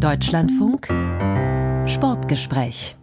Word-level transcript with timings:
Deutschlandfunk 0.00 0.88
Sportgespräch 1.86 2.96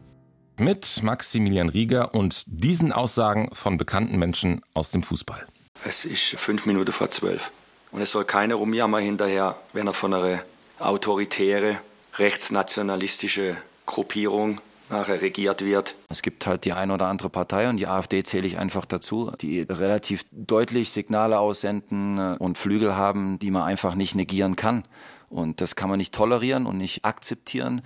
mit 0.58 1.04
Maximilian 1.04 1.70
Rieger 1.70 2.16
und 2.16 2.42
diesen 2.48 2.92
Aussagen 2.92 3.50
von 3.54 3.78
bekannten 3.78 4.18
Menschen 4.18 4.62
aus 4.74 4.90
dem 4.90 5.04
Fußball. 5.04 5.46
Es 5.86 6.06
ist 6.06 6.24
fünf 6.24 6.66
Minuten 6.66 6.92
vor 6.92 7.12
zwölf. 7.12 7.52
Und 7.92 8.02
es 8.02 8.12
soll 8.12 8.26
keiner 8.26 8.56
rumjammern 8.56 9.04
hinterher, 9.04 9.58
wenn 9.74 9.86
er 9.86 9.94
von 9.94 10.12
einer 10.12 10.40
autoritäre, 10.80 11.78
rechtsnationalistische 12.18 13.58
Gruppierung 13.86 14.60
nachher 14.90 15.22
regiert 15.22 15.64
wird. 15.64 15.94
Es 16.10 16.24
gibt 16.24 16.48
halt 16.48 16.66
die 16.66 16.74
eine 16.74 16.94
oder 16.94 17.08
andere 17.08 17.30
Partei 17.30 17.70
und 17.70 17.78
die 17.78 17.86
AfD 17.86 18.24
zähle 18.24 18.48
ich 18.48 18.58
einfach 18.58 18.86
dazu, 18.86 19.32
die 19.40 19.62
relativ 19.62 20.26
deutlich 20.32 20.92
Signale 20.92 21.38
aussenden 21.38 22.38
und 22.38 22.58
Flügel 22.58 22.96
haben, 22.96 23.38
die 23.38 23.52
man 23.52 23.64
einfach 23.64 23.94
nicht 23.94 24.16
negieren 24.16 24.56
kann. 24.56 24.82
Und 25.30 25.62
das 25.62 25.76
kann 25.76 25.90
man 25.90 25.98
nicht 25.98 26.14
tolerieren 26.14 26.66
und 26.66 26.78
nicht 26.78 27.06
akzeptieren, 27.06 27.82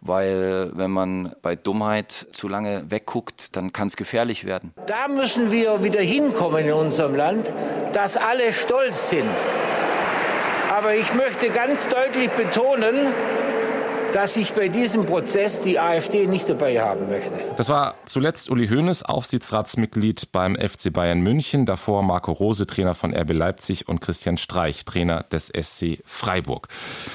weil 0.00 0.72
wenn 0.74 0.90
man 0.90 1.34
bei 1.42 1.54
Dummheit 1.54 2.26
zu 2.32 2.48
lange 2.48 2.90
wegguckt, 2.90 3.56
dann 3.56 3.72
kann 3.72 3.86
es 3.86 3.96
gefährlich 3.96 4.44
werden. 4.44 4.74
Da 4.86 5.06
müssen 5.08 5.52
wir 5.52 5.84
wieder 5.84 6.00
hinkommen 6.00 6.66
in 6.66 6.72
unserem 6.72 7.14
Land, 7.14 7.52
dass 7.92 8.16
alle 8.16 8.52
stolz 8.52 9.10
sind. 9.10 9.30
Aber 10.76 10.94
ich 10.94 11.14
möchte 11.14 11.50
ganz 11.50 11.86
deutlich 11.88 12.30
betonen, 12.30 13.12
dass 14.12 14.36
ich 14.36 14.52
bei 14.52 14.68
diesem 14.68 15.06
Prozess 15.06 15.60
die 15.60 15.78
AfD 15.78 16.26
nicht 16.26 16.48
dabei 16.48 16.80
haben 16.80 17.08
möchte. 17.08 17.30
Das 17.56 17.68
war 17.68 17.94
zuletzt 18.04 18.50
Uli 18.50 18.68
Hoeneß, 18.68 19.04
Aufsichtsratsmitglied 19.04 20.32
beim 20.32 20.56
FC 20.56 20.92
Bayern 20.92 21.20
München, 21.20 21.66
davor 21.66 22.02
Marco 22.02 22.32
Rose, 22.32 22.66
Trainer 22.66 22.94
von 22.94 23.14
RB 23.14 23.32
Leipzig 23.32 23.88
und 23.88 24.00
Christian 24.00 24.36
Streich, 24.36 24.84
Trainer 24.84 25.22
des 25.24 25.48
SC 25.48 26.02
Freiburg. 26.04 26.68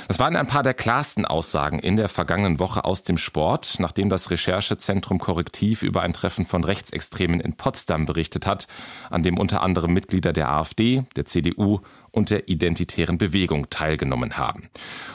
Das 0.08 0.20
waren 0.20 0.36
ein 0.36 0.48
paar 0.48 0.64
der 0.64 0.73
klarsten 0.73 1.26
Aussagen 1.26 1.80
in 1.80 1.96
der 1.96 2.10
vergangenen 2.10 2.60
Woche 2.60 2.86
aus 2.86 3.04
dem 3.04 3.18
Sport, 3.18 3.76
nachdem 3.80 4.09
das 4.09 4.32
Recherchezentrum 4.32 5.20
Korrektiv 5.20 5.84
über 5.84 6.02
ein 6.02 6.14
Treffen 6.14 6.45
von 6.45 6.64
Rechtsextremen 6.64 7.39
in 7.39 7.54
Potsdam 7.54 8.06
berichtet 8.06 8.48
hat, 8.48 8.67
an 9.09 9.23
dem 9.23 9.38
unter 9.38 9.61
anderem 9.61 9.94
Mitglieder 9.94 10.34
der 10.34 10.50
AfD, 10.50 11.04
der 11.16 11.26
CDU 11.26 11.82
und 12.18 12.32
der 12.32 12.50
identitären 12.50 13.18
Bewegung 13.18 13.70
teilgenommen 13.70 14.38
haben. 14.38 14.70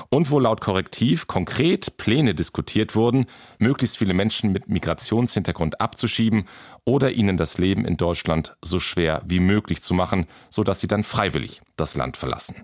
Und 0.09 0.31
wo 0.31 0.39
laut 0.39 0.61
Korrektiv 0.61 1.27
konkret 1.27 1.97
Pläne 1.97 2.35
diskutiert 2.35 2.95
wurden, 2.95 3.27
möglichst 3.59 3.99
viele 3.99 4.15
Menschen 4.15 4.53
mit 4.53 4.69
Migrationshintergrund 4.69 5.81
abzuschieben 5.81 6.45
oder 6.85 7.11
ihnen 7.13 7.37
das 7.37 7.59
Leben 7.59 7.85
in 7.85 7.97
Deutschland 7.97 8.57
so 8.63 8.79
schwer 8.79 9.23
wie 9.27 9.41
möglich 9.41 9.83
zu 9.83 9.95
machen, 9.95 10.27
sodass 10.49 10.81
sie 10.81 10.87
dann 10.87 11.03
freiwillig 11.03 11.61
das 11.77 11.97
Land 11.97 12.17
verlassen. 12.17 12.57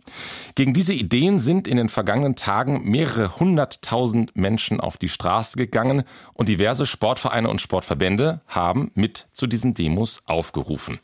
Gegen 0.55 0.73
diese 0.73 0.93
Ideen 0.93 1.39
sind 1.39 1.67
in 1.67 1.77
den 1.77 1.89
vergangenen 1.89 2.37
Tagen 2.37 2.89
mehrere 2.89 3.41
hunderttausend 3.41 4.37
Menschen 4.37 4.79
auf 4.79 4.99
die 4.99 5.09
Straße 5.09 5.57
gegangen 5.57 6.05
und 6.35 6.49
diverse 6.49 6.87
Sportvereine 6.87 7.49
und 7.49 7.61
Sportverbände 7.61 8.41
haben 8.47 8.93
mit 8.95 9.27
zu 9.33 9.47
diesen 9.47 9.75
Demos 9.75 10.23
aufgerufen. 10.27 11.01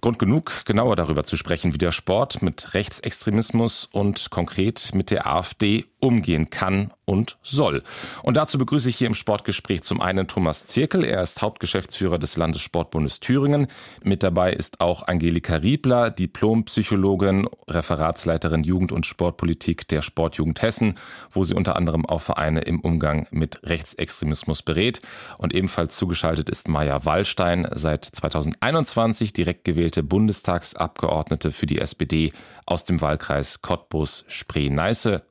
Grund 0.00 0.18
genug, 0.18 0.64
genauer 0.64 0.96
darüber 0.96 1.24
zu 1.24 1.36
sprechen, 1.36 1.74
wie 1.74 1.78
der 1.78 1.92
Sport 1.92 2.40
mit 2.40 2.74
Rechtsextremismus 2.74 3.88
und 3.90 4.30
konkret 4.30 4.90
mit 4.94 5.10
der 5.10 5.26
AfD 5.26 5.86
umgehen 6.00 6.50
kann 6.50 6.92
und 7.04 7.38
soll. 7.42 7.82
Und 8.22 8.36
dazu 8.36 8.58
begrüße 8.58 8.90
ich 8.90 8.96
hier 8.96 9.06
im 9.06 9.14
Sportgespräch 9.14 9.82
zum 9.82 10.00
einen 10.00 10.28
Thomas 10.28 10.66
Zirkel. 10.66 11.04
Er 11.04 11.22
ist 11.22 11.40
Hauptgeschäftsführer 11.40 12.18
des 12.18 12.36
Landessportbundes 12.36 13.20
Thüringen. 13.20 13.68
Mit 14.02 14.22
dabei 14.22 14.52
ist 14.52 14.80
auch 14.80 15.08
Angelika 15.08 15.56
Riebler, 15.56 16.10
Diplompsychologin, 16.10 17.48
Referatsleiterin 17.66 18.62
Jugend- 18.62 18.92
und 18.92 19.06
Sportpolitik 19.06 19.88
der 19.88 20.02
Sportjugend 20.02 20.60
Hessen, 20.60 20.94
wo 21.32 21.44
sie 21.44 21.54
unter 21.54 21.76
anderem 21.76 22.04
auch 22.04 22.20
Vereine 22.20 22.60
im 22.60 22.80
Umgang 22.80 23.26
mit 23.30 23.60
Rechtsextremismus 23.62 24.62
berät. 24.62 25.00
Und 25.38 25.54
ebenfalls 25.54 25.96
zugeschaltet 25.96 26.50
ist 26.50 26.68
Maja 26.68 27.04
Wallstein, 27.06 27.66
seit 27.72 28.04
2021 28.04 29.32
direkt 29.32 29.64
gewählte 29.64 30.02
Bundestagsabgeordnete 30.02 31.52
für 31.52 31.66
die 31.66 31.78
SPD 31.78 32.32
aus 32.68 32.84
dem 32.84 33.00
Wahlkreis 33.00 33.62
Cottbus-Spree-Neiße, 33.62 35.22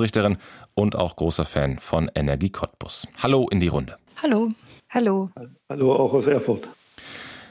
Fußballschiedsrichterin 0.00 0.38
und 0.74 0.96
auch 0.96 1.16
großer 1.16 1.44
Fan 1.44 1.78
von 1.78 2.10
Energie 2.14 2.50
Cottbus. 2.50 3.06
Hallo 3.22 3.48
in 3.50 3.60
die 3.60 3.68
Runde. 3.68 3.96
Hallo. 4.22 4.52
Hallo. 4.88 5.30
Hallo 5.68 5.94
auch 5.94 6.12
aus 6.14 6.26
Erfurt. 6.26 6.66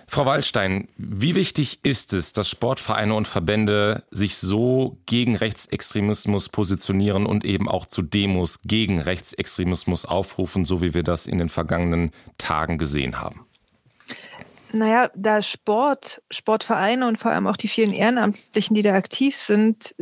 Frau 0.07 0.25
Waldstein, 0.25 0.87
wie 0.97 1.35
wichtig 1.35 1.85
ist 1.85 2.13
es, 2.13 2.33
dass 2.33 2.49
Sportvereine 2.49 3.13
und 3.13 3.27
Verbände 3.27 4.03
sich 4.09 4.37
so 4.37 4.97
gegen 5.05 5.35
Rechtsextremismus 5.35 6.49
positionieren 6.49 7.27
und 7.27 7.45
eben 7.45 7.69
auch 7.69 7.85
zu 7.85 8.01
Demos 8.01 8.61
gegen 8.63 8.99
Rechtsextremismus 8.99 10.05
aufrufen, 10.05 10.65
so 10.65 10.81
wie 10.81 10.95
wir 10.95 11.03
das 11.03 11.27
in 11.27 11.37
den 11.37 11.49
vergangenen 11.49 12.09
Tagen 12.39 12.79
gesehen 12.79 13.21
haben? 13.21 13.45
Naja, 14.71 15.09
da 15.15 15.41
Sport, 15.41 16.21
Sportvereine 16.29 17.07
und 17.07 17.17
vor 17.17 17.31
allem 17.31 17.47
auch 17.47 17.57
die 17.57 17.67
vielen 17.67 17.91
Ehrenamtlichen, 17.91 18.75
die 18.75 18.83
da 18.83 18.93
aktiv 18.93 19.35
sind, 19.35 19.95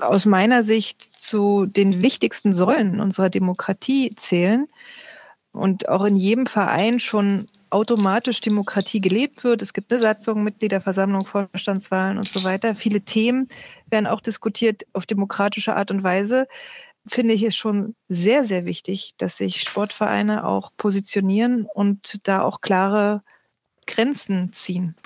aus 0.00 0.24
meiner 0.24 0.62
Sicht 0.62 1.02
zu 1.02 1.66
den 1.66 2.02
wichtigsten 2.02 2.52
Säulen 2.52 3.00
unserer 3.00 3.28
Demokratie 3.28 4.14
zählen 4.16 4.68
und 5.52 5.88
auch 5.88 6.04
in 6.04 6.16
jedem 6.16 6.46
Verein 6.46 6.98
schon 6.98 7.46
automatisch 7.70 8.40
Demokratie 8.40 9.00
gelebt 9.00 9.44
wird. 9.44 9.60
Es 9.60 9.72
gibt 9.72 9.90
eine 9.90 10.00
Satzung, 10.00 10.44
Mitgliederversammlung, 10.44 11.26
Vorstandswahlen 11.26 12.16
und 12.16 12.28
so 12.28 12.42
weiter. 12.44 12.74
Viele 12.74 13.02
Themen 13.02 13.48
werden 13.90 14.06
auch 14.06 14.20
diskutiert 14.20 14.84
auf 14.94 15.04
demokratische 15.04 15.76
Art 15.76 15.90
und 15.90 16.02
Weise. 16.02 16.46
Finde 17.06 17.34
ich 17.34 17.42
es 17.42 17.54
schon 17.54 17.94
sehr, 18.08 18.44
sehr 18.44 18.64
wichtig, 18.64 19.14
dass 19.18 19.36
sich 19.36 19.62
Sportvereine 19.62 20.46
auch 20.46 20.70
positionieren 20.76 21.66
und 21.72 22.26
da 22.26 22.42
auch 22.42 22.60
klare 22.60 23.22
Grenzen 23.86 24.52
ziehen. 24.52 24.96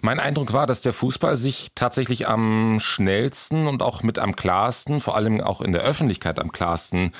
Mein 0.00 0.20
Eindruck 0.20 0.52
war, 0.52 0.66
dass 0.66 0.82
der 0.82 0.92
Fußball 0.92 1.36
sich 1.36 1.68
tatsächlich 1.74 2.28
am 2.28 2.78
schnellsten 2.78 3.66
und 3.66 3.82
auch 3.82 4.02
mit 4.02 4.18
am 4.18 4.36
klarsten, 4.36 5.00
vor 5.00 5.16
allem 5.16 5.40
auch 5.40 5.60
in 5.60 5.72
der 5.72 5.82
Öffentlichkeit 5.82 6.38
am 6.38 6.52
klarsten 6.52 7.12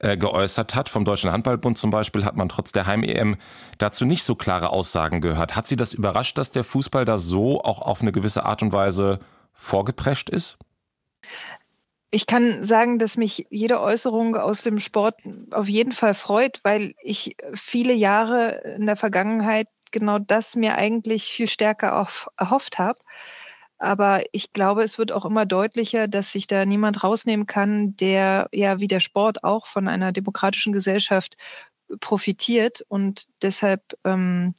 äh, 0.00 0.16
geäußert 0.16 0.74
hat. 0.74 0.90
Vom 0.90 1.04
Deutschen 1.04 1.32
Handballbund 1.32 1.78
zum 1.78 1.90
Beispiel 1.90 2.24
hat 2.24 2.36
man 2.36 2.48
trotz 2.48 2.72
der 2.72 2.86
Heim-EM 2.86 3.36
dazu 3.78 4.04
nicht 4.04 4.24
so 4.24 4.34
klare 4.34 4.70
Aussagen 4.70 5.22
gehört. 5.22 5.56
Hat 5.56 5.66
Sie 5.66 5.76
das 5.76 5.94
überrascht, 5.94 6.36
dass 6.36 6.50
der 6.50 6.64
Fußball 6.64 7.06
da 7.06 7.16
so 7.16 7.62
auch 7.62 7.80
auf 7.80 8.02
eine 8.02 8.12
gewisse 8.12 8.44
Art 8.44 8.62
und 8.62 8.72
Weise 8.72 9.20
vorgeprescht 9.52 10.28
ist? 10.28 10.58
Ich 12.10 12.26
kann 12.26 12.62
sagen, 12.62 12.98
dass 13.00 13.16
mich 13.16 13.46
jede 13.50 13.80
Äußerung 13.80 14.36
aus 14.36 14.62
dem 14.62 14.78
Sport 14.78 15.16
auf 15.50 15.68
jeden 15.68 15.90
Fall 15.90 16.14
freut, 16.14 16.60
weil 16.62 16.94
ich 17.02 17.36
viele 17.54 17.92
Jahre 17.92 18.76
in 18.76 18.86
der 18.86 18.94
Vergangenheit 18.94 19.66
genau 19.94 20.18
das 20.18 20.56
mir 20.56 20.76
eigentlich 20.76 21.24
viel 21.24 21.48
stärker 21.48 21.98
auf, 21.98 22.28
erhofft 22.36 22.78
habe. 22.78 22.98
Aber 23.78 24.22
ich 24.32 24.52
glaube, 24.52 24.82
es 24.82 24.98
wird 24.98 25.12
auch 25.12 25.24
immer 25.24 25.46
deutlicher, 25.46 26.08
dass 26.08 26.32
sich 26.32 26.46
da 26.46 26.66
niemand 26.66 27.02
rausnehmen 27.02 27.46
kann, 27.46 27.96
der 27.96 28.48
ja 28.52 28.80
wie 28.80 28.88
der 28.88 29.00
Sport 29.00 29.44
auch 29.44 29.66
von 29.66 29.88
einer 29.88 30.12
demokratischen 30.12 30.72
Gesellschaft 30.72 31.36
profitiert. 32.00 32.84
Und 32.88 33.26
deshalb, 33.42 33.82
ähm, 34.04 34.54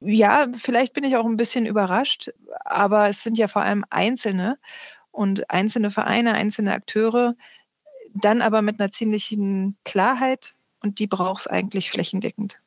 ja, 0.00 0.48
vielleicht 0.58 0.94
bin 0.94 1.04
ich 1.04 1.16
auch 1.16 1.26
ein 1.26 1.36
bisschen 1.36 1.66
überrascht, 1.66 2.30
aber 2.64 3.08
es 3.08 3.22
sind 3.22 3.38
ja 3.38 3.48
vor 3.48 3.62
allem 3.62 3.84
Einzelne 3.90 4.58
und 5.10 5.50
einzelne 5.50 5.90
Vereine, 5.90 6.34
einzelne 6.34 6.72
Akteure, 6.72 7.34
dann 8.14 8.42
aber 8.42 8.62
mit 8.62 8.80
einer 8.80 8.90
ziemlichen 8.90 9.76
Klarheit 9.84 10.54
und 10.80 10.98
die 10.98 11.06
braucht 11.06 11.40
es 11.40 11.46
eigentlich 11.46 11.90
flächendeckend. 11.90 12.60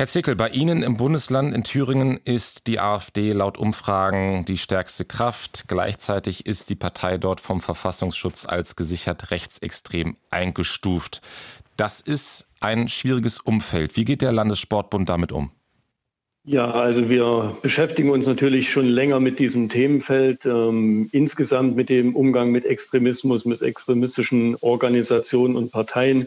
Herr 0.00 0.06
Zickel, 0.06 0.34
bei 0.34 0.48
Ihnen 0.48 0.82
im 0.82 0.96
Bundesland 0.96 1.54
in 1.54 1.62
Thüringen 1.62 2.18
ist 2.24 2.68
die 2.68 2.80
AfD 2.80 3.32
laut 3.32 3.58
Umfragen 3.58 4.46
die 4.46 4.56
stärkste 4.56 5.04
Kraft. 5.04 5.66
Gleichzeitig 5.68 6.46
ist 6.46 6.70
die 6.70 6.74
Partei 6.74 7.18
dort 7.18 7.38
vom 7.38 7.60
Verfassungsschutz 7.60 8.46
als 8.46 8.76
gesichert 8.76 9.30
rechtsextrem 9.30 10.14
eingestuft. 10.30 11.20
Das 11.76 12.00
ist 12.00 12.48
ein 12.60 12.88
schwieriges 12.88 13.40
Umfeld. 13.40 13.98
Wie 13.98 14.06
geht 14.06 14.22
der 14.22 14.32
Landessportbund 14.32 15.06
damit 15.06 15.32
um? 15.32 15.50
Ja, 16.44 16.70
also 16.70 17.10
wir 17.10 17.58
beschäftigen 17.60 18.08
uns 18.08 18.26
natürlich 18.26 18.70
schon 18.70 18.86
länger 18.86 19.20
mit 19.20 19.38
diesem 19.38 19.68
Themenfeld, 19.68 20.46
ähm, 20.46 21.10
insgesamt 21.12 21.76
mit 21.76 21.90
dem 21.90 22.16
Umgang 22.16 22.52
mit 22.52 22.64
Extremismus, 22.64 23.44
mit 23.44 23.60
extremistischen 23.60 24.56
Organisationen 24.62 25.56
und 25.56 25.70
Parteien. 25.70 26.26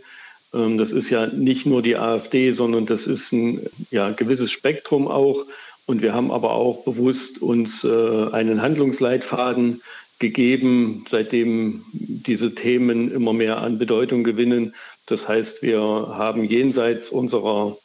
Ähm, 0.54 0.78
das 0.78 0.92
ist 0.92 1.10
ja 1.10 1.28
nicht 1.28 1.66
nur 1.66 1.82
die 1.82 1.96
AfD, 1.96 2.52
sondern 2.52 2.86
das 2.86 3.08
ist 3.08 3.32
ein 3.32 3.62
ja, 3.92 4.12
gewisses 4.12 4.52
Spektrum 4.52 5.08
auch. 5.08 5.46
Und 5.86 6.02
wir 6.02 6.14
haben 6.14 6.32
aber 6.32 6.54
auch 6.54 6.86
bewusst 6.86 7.42
uns 7.42 7.84
äh, 7.84 8.28
einen 8.32 8.62
Handlungsleitfaden 8.62 9.82
gegeben, 10.20 11.04
seitdem 11.10 11.84
diese 11.92 12.56
Themen 12.56 13.12
immer 13.12 13.34
mehr 13.34 13.58
an 13.58 13.78
Bedeutung 13.78 14.24
gewinnen. 14.24 14.74
Das 15.06 15.28
heißt, 15.28 15.62
wir 15.64 15.82
haben 15.82 16.46
jenseits 16.46 17.10
unserer 17.10 17.78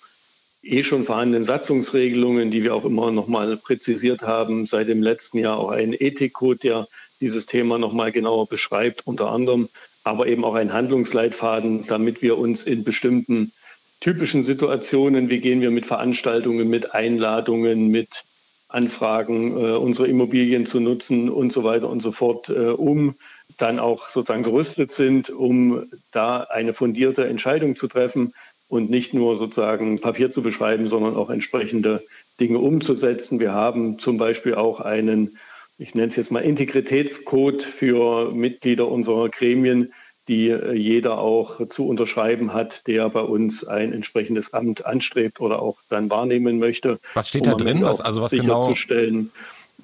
eh 0.62 0.82
schon 0.84 1.04
vorhandenen 1.04 1.44
Satzungsregelungen, 1.44 2.50
die 2.50 2.62
wir 2.62 2.74
auch 2.74 2.84
immer 2.84 3.10
noch 3.10 3.26
mal 3.26 3.56
präzisiert 3.56 4.22
haben, 4.22 4.66
seit 4.66 4.88
dem 4.88 5.02
letzten 5.02 5.38
Jahr 5.38 5.58
auch 5.58 5.70
einen 5.70 5.94
Ethikcode, 5.94 6.62
der 6.62 6.88
dieses 7.20 7.46
Thema 7.46 7.78
noch 7.78 7.92
mal 7.92 8.12
genauer 8.12 8.46
beschreibt, 8.46 9.06
unter 9.06 9.32
anderem 9.32 9.68
aber 10.08 10.26
eben 10.26 10.44
auch 10.44 10.54
einen 10.54 10.72
Handlungsleitfaden, 10.72 11.86
damit 11.86 12.22
wir 12.22 12.38
uns 12.38 12.64
in 12.64 12.82
bestimmten 12.82 13.52
typischen 14.00 14.42
Situationen, 14.42 15.28
wie 15.28 15.40
gehen 15.40 15.60
wir 15.60 15.70
mit 15.70 15.84
Veranstaltungen, 15.84 16.68
mit 16.68 16.94
Einladungen, 16.94 17.88
mit 17.88 18.24
Anfragen, 18.68 19.52
äh, 19.52 19.76
unsere 19.76 20.08
Immobilien 20.08 20.66
zu 20.66 20.80
nutzen 20.80 21.28
und 21.28 21.52
so 21.52 21.62
weiter 21.64 21.88
und 21.88 22.00
so 22.00 22.12
fort 22.12 22.48
äh, 22.48 22.68
um, 22.68 23.16
dann 23.58 23.78
auch 23.78 24.08
sozusagen 24.08 24.42
gerüstet 24.42 24.90
sind, 24.90 25.30
um 25.30 25.84
da 26.10 26.40
eine 26.40 26.72
fundierte 26.72 27.26
Entscheidung 27.26 27.76
zu 27.76 27.86
treffen 27.86 28.32
und 28.68 28.90
nicht 28.90 29.14
nur 29.14 29.36
sozusagen 29.36 30.00
Papier 30.00 30.30
zu 30.30 30.42
beschreiben, 30.42 30.86
sondern 30.86 31.16
auch 31.16 31.30
entsprechende 31.30 32.02
Dinge 32.40 32.58
umzusetzen. 32.58 33.40
Wir 33.40 33.52
haben 33.52 33.98
zum 33.98 34.16
Beispiel 34.16 34.54
auch 34.54 34.80
einen, 34.80 35.38
ich 35.78 35.94
nenne 35.94 36.08
es 36.08 36.16
jetzt 36.16 36.30
mal 36.30 36.40
Integritätscode 36.40 37.62
für 37.62 38.32
Mitglieder 38.32 38.88
unserer 38.88 39.28
Gremien, 39.28 39.92
die 40.26 40.50
äh, 40.50 40.74
jeder 40.74 41.18
auch 41.18 41.66
zu 41.68 41.88
unterschreiben 41.88 42.52
hat, 42.52 42.86
der 42.86 43.08
bei 43.08 43.20
uns 43.20 43.66
ein 43.66 43.92
entsprechendes 43.92 44.52
Amt 44.52 44.84
anstrebt 44.84 45.40
oder 45.40 45.62
auch 45.62 45.78
dann 45.88 46.10
wahrnehmen 46.10 46.58
möchte. 46.58 46.98
Was 47.14 47.28
steht 47.28 47.46
da 47.46 47.54
drin? 47.54 47.82
Was, 47.82 48.00
also 48.00 48.20
was 48.20 48.32
genau? 48.32 48.74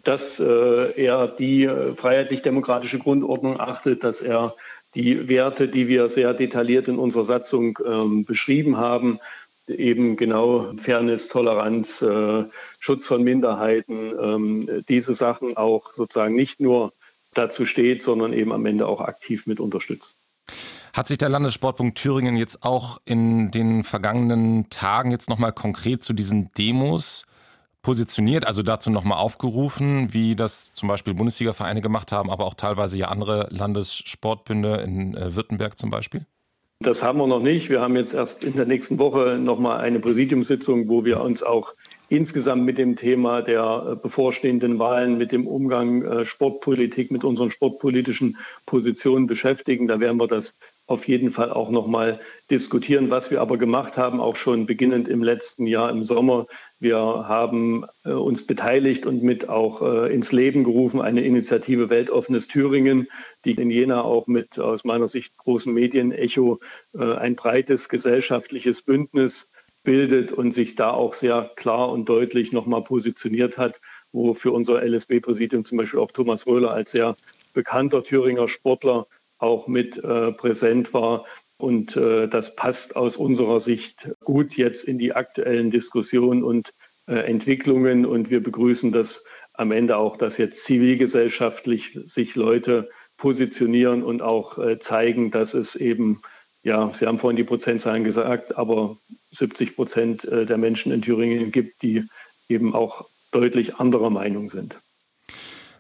Dass 0.03 0.39
äh, 0.39 1.03
er 1.03 1.29
die 1.29 1.65
äh, 1.65 1.95
freiheitlich-demokratische 1.95 2.99
Grundordnung 2.99 3.59
achtet, 3.59 4.05
dass 4.05 4.21
er 4.21 4.55
die 4.95 5.29
Werte, 5.29 5.67
die 5.69 5.89
wir 5.89 6.09
sehr 6.09 6.35
detailliert 6.35 6.89
in 6.89 6.99
unserer 6.99 7.25
Satzung 7.25 7.79
ähm, 7.87 8.25
beschrieben 8.25 8.77
haben, 8.77 9.19
eben 9.69 10.17
genau 10.17 10.73
Fairness, 10.77 11.29
Toleranz, 11.29 12.03
äh, 12.03 12.45
Schutz 12.79 13.07
von 13.07 13.23
Minderheiten, 13.23 14.13
ähm, 14.21 14.85
diese 14.89 15.15
Sachen 15.15 15.57
auch 15.57 15.93
sozusagen 15.93 16.35
nicht 16.35 16.61
nur 16.61 16.93
dazu 17.33 17.65
steht, 17.67 18.03
sondern 18.03 18.33
eben 18.33 18.53
am 18.53 18.67
Ende 18.67 18.87
auch 18.87 19.01
aktiv 19.01 19.47
mit 19.47 19.61
unterstützt. 19.61 20.17
Hat 20.93 21.09
sich 21.09 21.19
der 21.19 21.29
Landessportpunkt 21.29 21.99
Thüringen 21.99 22.37
jetzt 22.37 22.63
auch 22.63 23.01
in 23.05 23.51
den 23.51 23.83
vergangenen 23.83 24.71
Tagen 24.71 25.11
jetzt 25.11 25.29
nochmal 25.29 25.53
konkret 25.53 26.05
zu 26.05 26.13
diesen 26.13 26.53
Demos 26.57 27.27
positioniert, 27.83 28.47
also 28.47 28.63
dazu 28.63 28.91
nochmal 28.91 29.19
aufgerufen, 29.19 30.13
wie 30.13 30.37
das 30.37 30.73
zum 30.73 30.89
Beispiel 30.89 31.15
Bundesliga-Vereine 31.15 31.81
gemacht 31.81 32.13
haben, 32.13 32.31
aber 32.31 32.47
auch 32.47 32.55
teilweise 32.55 32.97
ja 32.97 33.09
andere 33.09 33.49
Landessportbünde 33.51 34.77
in 34.77 35.17
äh, 35.17 35.35
Württemberg 35.35 35.79
zum 35.79 35.91
Beispiel? 35.91 36.27
Das 36.85 37.03
haben 37.03 37.19
wir 37.19 37.27
noch 37.27 37.41
nicht. 37.41 37.71
Wir 37.71 37.81
haben 37.81 37.97
jetzt 37.97 38.13
erst 38.13 38.45
in 38.45 38.57
der 38.57 38.67
nächsten 38.67 38.99
Woche 38.99 39.39
nochmal 39.41 39.81
eine 39.81 40.01
Präsidiumssitzung, 40.01 40.87
wo 40.87 41.07
wir 41.07 41.23
uns 41.23 41.43
auch 41.43 41.73
insgesamt 42.11 42.67
mit 42.67 42.77
dem 42.77 42.95
Thema 42.95 43.41
der 43.41 43.87
äh, 43.93 43.97
bevorstehenden 43.97 44.79
Wahlen, 44.79 45.17
mit 45.17 45.33
dem 45.33 45.47
Umgang 45.47 46.03
äh, 46.03 46.25
Sportpolitik, 46.27 47.11
mit 47.11 47.25
unseren 47.25 47.51
sportpolitischen 47.51 48.37
Positionen 48.67 49.27
beschäftigen. 49.27 49.87
Da 49.87 49.99
werden 49.99 50.21
wir 50.21 50.27
das 50.27 50.55
auf 50.87 51.09
jeden 51.09 51.31
Fall 51.31 51.51
auch 51.51 51.71
nochmal 51.71 52.21
diskutieren. 52.51 53.11
Was 53.11 53.31
wir 53.31 53.41
aber 53.41 53.57
gemacht 53.57 53.97
haben, 53.97 54.21
auch 54.21 54.37
schon 54.37 54.67
beginnend 54.67 55.09
im 55.09 55.23
letzten 55.23 55.67
Jahr 55.67 55.91
im 55.91 56.03
Sommer, 56.03 56.47
wir 56.79 56.99
haben 56.99 57.85
äh, 58.05 58.11
uns 58.11 58.47
beteiligt 58.47 59.07
und 59.07 59.23
mit 59.23 59.49
auch 59.49 59.83
ins 60.07 60.33
Leben 60.33 60.65
gerufen 60.65 61.01
eine 61.01 61.23
Initiative 61.23 61.91
Weltoffenes 61.91 62.49
Thüringen, 62.49 63.09
die 63.45 63.53
in 63.53 63.71
Jena 63.71 64.03
auch 64.03 64.27
mit 64.27 64.59
aus 64.59 64.85
meiner 64.85 65.09
Sicht 65.09 65.37
großen 65.39 65.73
Medienecho 65.73 66.61
ein 66.93 67.35
breites 67.35 67.89
gesellschaftliches 67.89 68.83
Bündnis 68.83 69.49
bildet 69.85 70.33
und 70.33 70.51
sich 70.51 70.75
da 70.75 70.91
auch 70.91 71.15
sehr 71.15 71.53
klar 71.55 71.93
und 71.93 72.09
deutlich 72.09 72.51
nochmal 72.51 72.83
positioniert 72.83 73.59
hat, 73.59 73.81
wo 74.13 74.35
für 74.35 74.51
unser 74.51 74.83
LSB-Präsidium 74.83 75.65
zum 75.65 75.79
Beispiel 75.79 76.01
auch 76.01 76.11
Thomas 76.11 76.47
Röhler 76.47 76.73
als 76.73 76.91
sehr 76.91 77.17
bekannter 77.53 78.03
Thüringer 78.03 78.49
Sportler 78.49 79.07
auch 79.45 79.69
mit 79.69 80.03
äh, 80.03 80.33
präsent 80.33 80.93
war. 80.93 81.25
Und 81.57 81.97
äh, 81.97 82.27
das 82.27 82.57
passt 82.57 82.97
aus 82.97 83.17
unserer 83.17 83.61
Sicht 83.61 84.11
gut 84.25 84.57
jetzt 84.57 84.85
in 84.85 84.99
die 84.99 85.13
aktuellen 85.13 85.71
Diskussionen 85.71 86.43
und 86.43 86.73
äh, 87.07 87.15
Entwicklungen. 87.15 88.05
Und 88.07 88.31
wir 88.31 88.43
begrüßen 88.43 88.91
das 88.91 89.25
am 89.53 89.71
Ende 89.71 89.97
auch, 89.97 90.17
dass 90.17 90.39
jetzt 90.39 90.65
zivilgesellschaftlich 90.65 92.01
sich 92.07 92.35
Leute 92.35 92.89
positionieren 93.17 94.03
und 94.03 94.21
auch 94.21 94.59
äh, 94.59 94.79
zeigen, 94.79 95.31
dass 95.31 95.55
es 95.55 95.77
eben 95.77 96.21
ja, 96.65 96.91
Sie 96.95 97.07
haben 97.07 97.19
vorhin 97.19 97.37
die 97.37 97.45
Prozentzahlen 97.45 98.05
gesagt, 98.05 98.57
aber 98.57 98.97
70 99.33 99.77
Prozent 99.77 100.25
äh, 100.25 100.47
der 100.47 100.57
Menschen 100.57 100.93
in 100.93 101.03
Thüringen 101.03 101.53
gibt, 101.53 101.83
die 101.83 102.05
eben 102.49 102.75
auch 102.75 103.07
deutlich 103.33 103.77
anderer 103.77 104.11
Meinung 104.11 104.49
sind. 104.49 104.81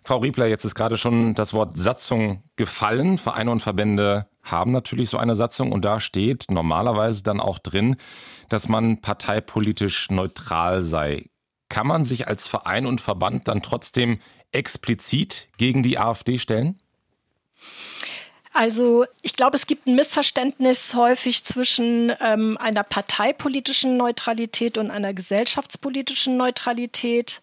Frau 0.07 0.19
Riebler, 0.19 0.47
jetzt 0.47 0.67
ist 0.67 0.75
gerade 0.75 0.99
schon 0.99 1.35
das 1.35 1.55
Wort 1.55 1.79
Satzung 1.79 2.43
gefallen. 2.57 3.17
Vereine 3.17 3.51
und 3.51 3.61
Verbände 3.61 4.29
haben 4.43 4.71
natürlich 4.71 5.09
so 5.09 5.17
eine 5.17 5.35
Satzung 5.35 5.73
und 5.73 5.83
da 5.83 5.99
steht 5.99 6.51
normalerweise 6.51 7.23
dann 7.23 7.41
auch 7.41 7.59
drin, 7.59 7.97
dass 8.51 8.69
man 8.69 9.01
parteipolitisch 9.01 10.11
neutral 10.11 10.83
sei. 10.83 11.31
Kann 11.71 11.87
man 11.87 12.05
sich 12.05 12.29
als 12.29 12.47
Verein 12.47 12.85
und 12.85 13.01
Verband 13.01 13.49
dann 13.49 13.63
trotzdem 13.63 14.19
explizit 14.53 15.49
gegen 15.57 15.83
die 15.83 15.99
AfD 15.99 16.37
stellen? 16.37 16.79
Also 18.57 19.05
ich 19.23 19.35
glaube, 19.35 19.57
es 19.57 19.67
gibt 19.67 19.89
ein 19.89 19.97
Missverständnis 19.97 20.95
häufig 20.95 21.43
zwischen 21.43 22.13
ähm, 22.21 22.57
einer 22.57 22.85
parteipolitischen 22.85 23.97
Neutralität 23.97 24.79
und 24.79 24.93
einer 24.93 25.13
gesellschaftspolitischen 25.13 26.37
Neutralität. 26.37 27.41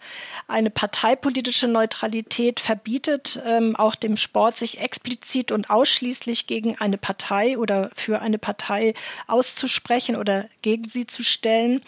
Eine 0.47 0.69
parteipolitische 0.69 1.67
Neutralität 1.67 2.61
verbietet 2.61 3.41
ähm, 3.45 3.75
auch 3.75 3.95
dem 3.95 4.15
Sport, 4.15 4.55
sich 4.55 4.79
explizit 4.79 5.51
und 5.51 5.69
ausschließlich 5.69 6.47
gegen 6.47 6.77
eine 6.79 6.97
Partei 6.97 7.57
oder 7.57 7.91
für 7.93 8.21
eine 8.21 8.37
Partei 8.37 8.93
auszusprechen 9.27 10.15
oder 10.15 10.45
gegen 10.61 10.87
sie 10.87 11.07
zu 11.07 11.25
stellen. 11.25 11.81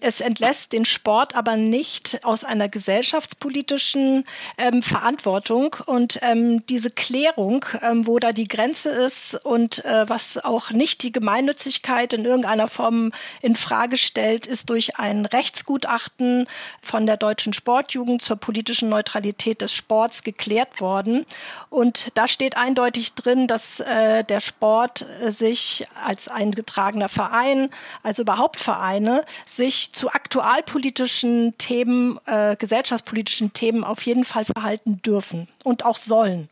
Es 0.00 0.20
entlässt 0.20 0.72
den 0.72 0.84
Sport 0.84 1.34
aber 1.34 1.56
nicht 1.56 2.24
aus 2.24 2.44
einer 2.44 2.68
gesellschaftspolitischen 2.68 4.22
ähm, 4.56 4.82
Verantwortung. 4.82 5.74
Und 5.86 6.20
ähm, 6.22 6.64
diese 6.66 6.90
Klärung, 6.90 7.64
ähm, 7.82 8.06
wo 8.06 8.20
da 8.20 8.30
die 8.30 8.46
Grenzen 8.46 8.67
Grenze 8.68 8.90
ist 8.90 9.34
und 9.46 9.82
äh, 9.86 10.06
was 10.10 10.36
auch 10.44 10.72
nicht 10.72 11.02
die 11.02 11.10
Gemeinnützigkeit 11.10 12.12
in 12.12 12.26
irgendeiner 12.26 12.68
Form 12.68 13.12
in 13.40 13.56
Frage 13.56 13.96
stellt, 13.96 14.46
ist 14.46 14.68
durch 14.68 14.98
ein 14.98 15.24
Rechtsgutachten 15.24 16.46
von 16.82 17.06
der 17.06 17.16
deutschen 17.16 17.54
Sportjugend 17.54 18.20
zur 18.20 18.36
politischen 18.36 18.90
Neutralität 18.90 19.62
des 19.62 19.72
Sports 19.72 20.22
geklärt 20.22 20.82
worden. 20.82 21.24
Und 21.70 22.08
da 22.12 22.28
steht 22.28 22.58
eindeutig 22.58 23.14
drin, 23.14 23.46
dass 23.46 23.80
äh, 23.80 24.22
der 24.24 24.40
Sport 24.40 25.06
äh, 25.22 25.30
sich 25.30 25.86
als 26.04 26.28
eingetragener 26.28 27.08
Verein, 27.08 27.70
also 28.02 28.20
überhaupt 28.20 28.60
Vereine, 28.60 29.24
sich 29.46 29.94
zu 29.94 30.10
aktualpolitischen 30.10 31.56
Themen, 31.56 32.20
äh, 32.26 32.54
gesellschaftspolitischen 32.56 33.54
Themen 33.54 33.82
auf 33.82 34.02
jeden 34.02 34.24
Fall 34.24 34.44
verhalten 34.44 35.00
dürfen 35.00 35.48
und 35.64 35.86
auch 35.86 35.96
sollen. 35.96 36.50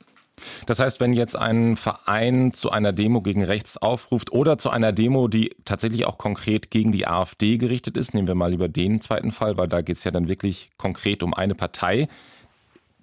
Das 0.67 0.81
heißt, 0.81 1.01
wenn 1.01 1.13
jetzt 1.13 1.37
ein 1.37 1.77
Verein 1.77 2.53
zu 2.53 2.71
einer 2.71 2.93
Demo 2.93 3.23
gegen 3.23 3.43
rechts 3.43 3.79
aufruft 3.79 4.33
oder 4.33 4.59
zu 4.59 4.71
einer 4.71 4.93
Demo, 4.93 5.29
die 5.29 5.55
tatsächlich 5.65 6.07
auch 6.07 6.19
konkret 6.19 6.71
gegen 6.71 6.93
die 6.93 7.07
AfD 7.07 7.57
gerichtet 7.59 7.97
ist, 7.97 8.15
nehmen 8.15 8.29
wir 8.29 8.35
mal 8.35 8.51
lieber 8.51 8.69
den 8.69 9.01
zweiten 9.01 9.33
Fall, 9.33 9.57
weil 9.57 9.69
da 9.69 9.81
geht 9.81 9.97
es 9.97 10.05
ja 10.05 10.11
dann 10.11 10.29
wirklich 10.29 10.71
konkret 10.77 11.23
um 11.23 11.35
eine 11.35 11.55
Partei, 11.55 12.09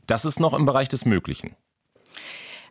das 0.07 0.25
ist 0.25 0.39
noch 0.39 0.53
im 0.53 0.65
Bereich 0.65 0.89
des 0.89 1.05
Möglichen. 1.05 1.55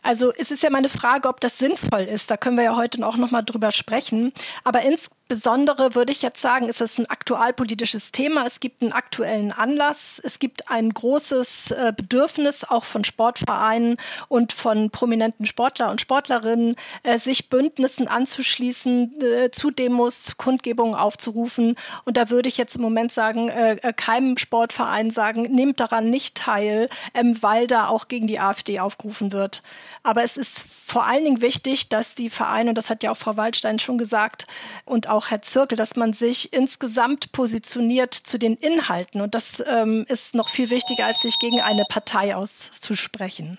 Also 0.03 0.33
es 0.37 0.51
ist 0.51 0.65
ja 0.65 0.71
meine 0.71 0.89
Frage, 0.89 1.29
ob 1.29 1.41
das 1.41 1.59
sinnvoll 1.59 2.01
ist. 2.01 2.29
Da 2.31 2.37
können 2.37 2.57
wir 2.57 2.65
ja 2.65 2.77
heute 2.77 3.07
auch 3.07 3.17
noch 3.17 3.31
mal 3.31 3.43
drüber 3.43 3.71
sprechen. 3.71 4.33
Aber 4.65 4.83
insgesamt 4.83 5.22
Insbesondere 5.33 5.95
würde 5.95 6.13
ich 6.13 6.21
jetzt 6.21 6.43
sagen, 6.43 6.69
ist 6.69 6.83
es 6.83 6.99
ein 6.99 7.09
aktualpolitisches 7.09 8.13
Thema. 8.13 8.45
Es 8.45 8.61
gibt 8.61 8.83
einen 8.83 8.93
aktuellen 8.93 9.51
Anlass. 9.51 10.21
Es 10.23 10.39
gibt 10.39 10.71
ein 10.71 10.93
großes 10.93 11.71
äh, 11.71 11.95
Bedürfnis 11.97 12.65
auch 12.65 12.85
von 12.85 13.03
Sportvereinen 13.03 13.97
und 14.29 14.53
von 14.53 14.91
prominenten 14.91 15.47
Sportler 15.47 15.91
und 15.91 16.03
Sportlerinnen, 16.03 16.77
äh, 17.03 17.19
sich 17.19 17.49
Bündnissen 17.49 18.09
anzuschließen, 18.09 19.23
äh, 19.23 19.51
zu 19.51 19.71
Demos, 19.71 20.37
Kundgebungen 20.37 20.95
aufzurufen. 20.95 21.77
Und 22.05 22.19
da 22.19 22.29
würde 22.29 22.51
ich 22.51 22.59
jetzt 22.59 22.77
im 22.77 22.83
Moment 22.83 23.11
sagen, 23.11 23.51
keinem 23.97 24.37
Sportverein 24.37 25.11
sagen, 25.11 25.43
nehmt 25.43 25.81
daran 25.81 26.11
nicht 26.11 26.35
teil, 26.35 26.91
ähm, 27.15 27.43
weil 27.43 27.67
da 27.67 27.89
auch 27.89 28.09
gegen 28.09 28.27
die 28.27 28.39
AfD 28.39 28.81
aufgerufen 28.81 29.33
wird. 29.33 29.63
Aber 30.03 30.25
es 30.25 30.37
ist 30.37 30.65
vor 30.85 31.07
allen 31.07 31.25
Dingen 31.25 31.43
wichtig, 31.43 31.89
dass 31.89 32.15
die 32.15 32.29
Vereine, 32.29 32.71
und 32.71 32.75
das 32.77 32.91
hat 32.91 33.03
ja 33.03 33.13
auch 33.13 33.17
Frau 33.17 33.37
Waldstein 33.37 33.79
schon 33.79 33.99
gesagt, 33.99 34.47
und 34.85 35.09
auch 35.09 35.22
Herr 35.31 35.43
Zirkel, 35.43 35.77
dass 35.77 35.97
man 35.97 36.13
sich 36.13 36.53
insgesamt 36.53 37.33
positioniert 37.33 38.15
zu 38.15 38.39
den 38.39 38.55
Inhalten. 38.55 39.21
Und 39.21 39.35
das 39.35 39.63
ähm, 39.67 40.05
ist 40.09 40.35
noch 40.35 40.49
viel 40.49 40.71
wichtiger, 40.71 41.07
als 41.07 41.21
sich 41.21 41.39
gegen 41.39 41.61
eine 41.61 41.85
Partei 41.89 42.35
auszusprechen. 42.35 43.59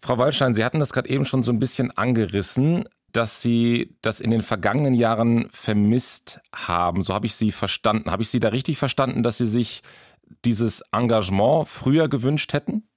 Frau 0.00 0.18
Waldstein, 0.18 0.54
Sie 0.54 0.64
hatten 0.64 0.78
das 0.78 0.92
gerade 0.92 1.08
eben 1.08 1.24
schon 1.24 1.42
so 1.42 1.52
ein 1.52 1.58
bisschen 1.58 1.90
angerissen, 1.96 2.88
dass 3.12 3.42
Sie 3.42 3.96
das 4.02 4.20
in 4.20 4.30
den 4.30 4.42
vergangenen 4.42 4.94
Jahren 4.94 5.50
vermisst 5.52 6.40
haben. 6.54 7.02
So 7.02 7.12
habe 7.12 7.26
ich 7.26 7.34
Sie 7.34 7.52
verstanden. 7.52 8.10
Habe 8.10 8.22
ich 8.22 8.30
Sie 8.30 8.40
da 8.40 8.48
richtig 8.48 8.78
verstanden, 8.78 9.22
dass 9.22 9.38
Sie 9.38 9.46
sich 9.46 9.82
dieses 10.44 10.82
Engagement 10.92 11.68
früher 11.68 12.08
gewünscht 12.08 12.52
hätten? 12.52 12.88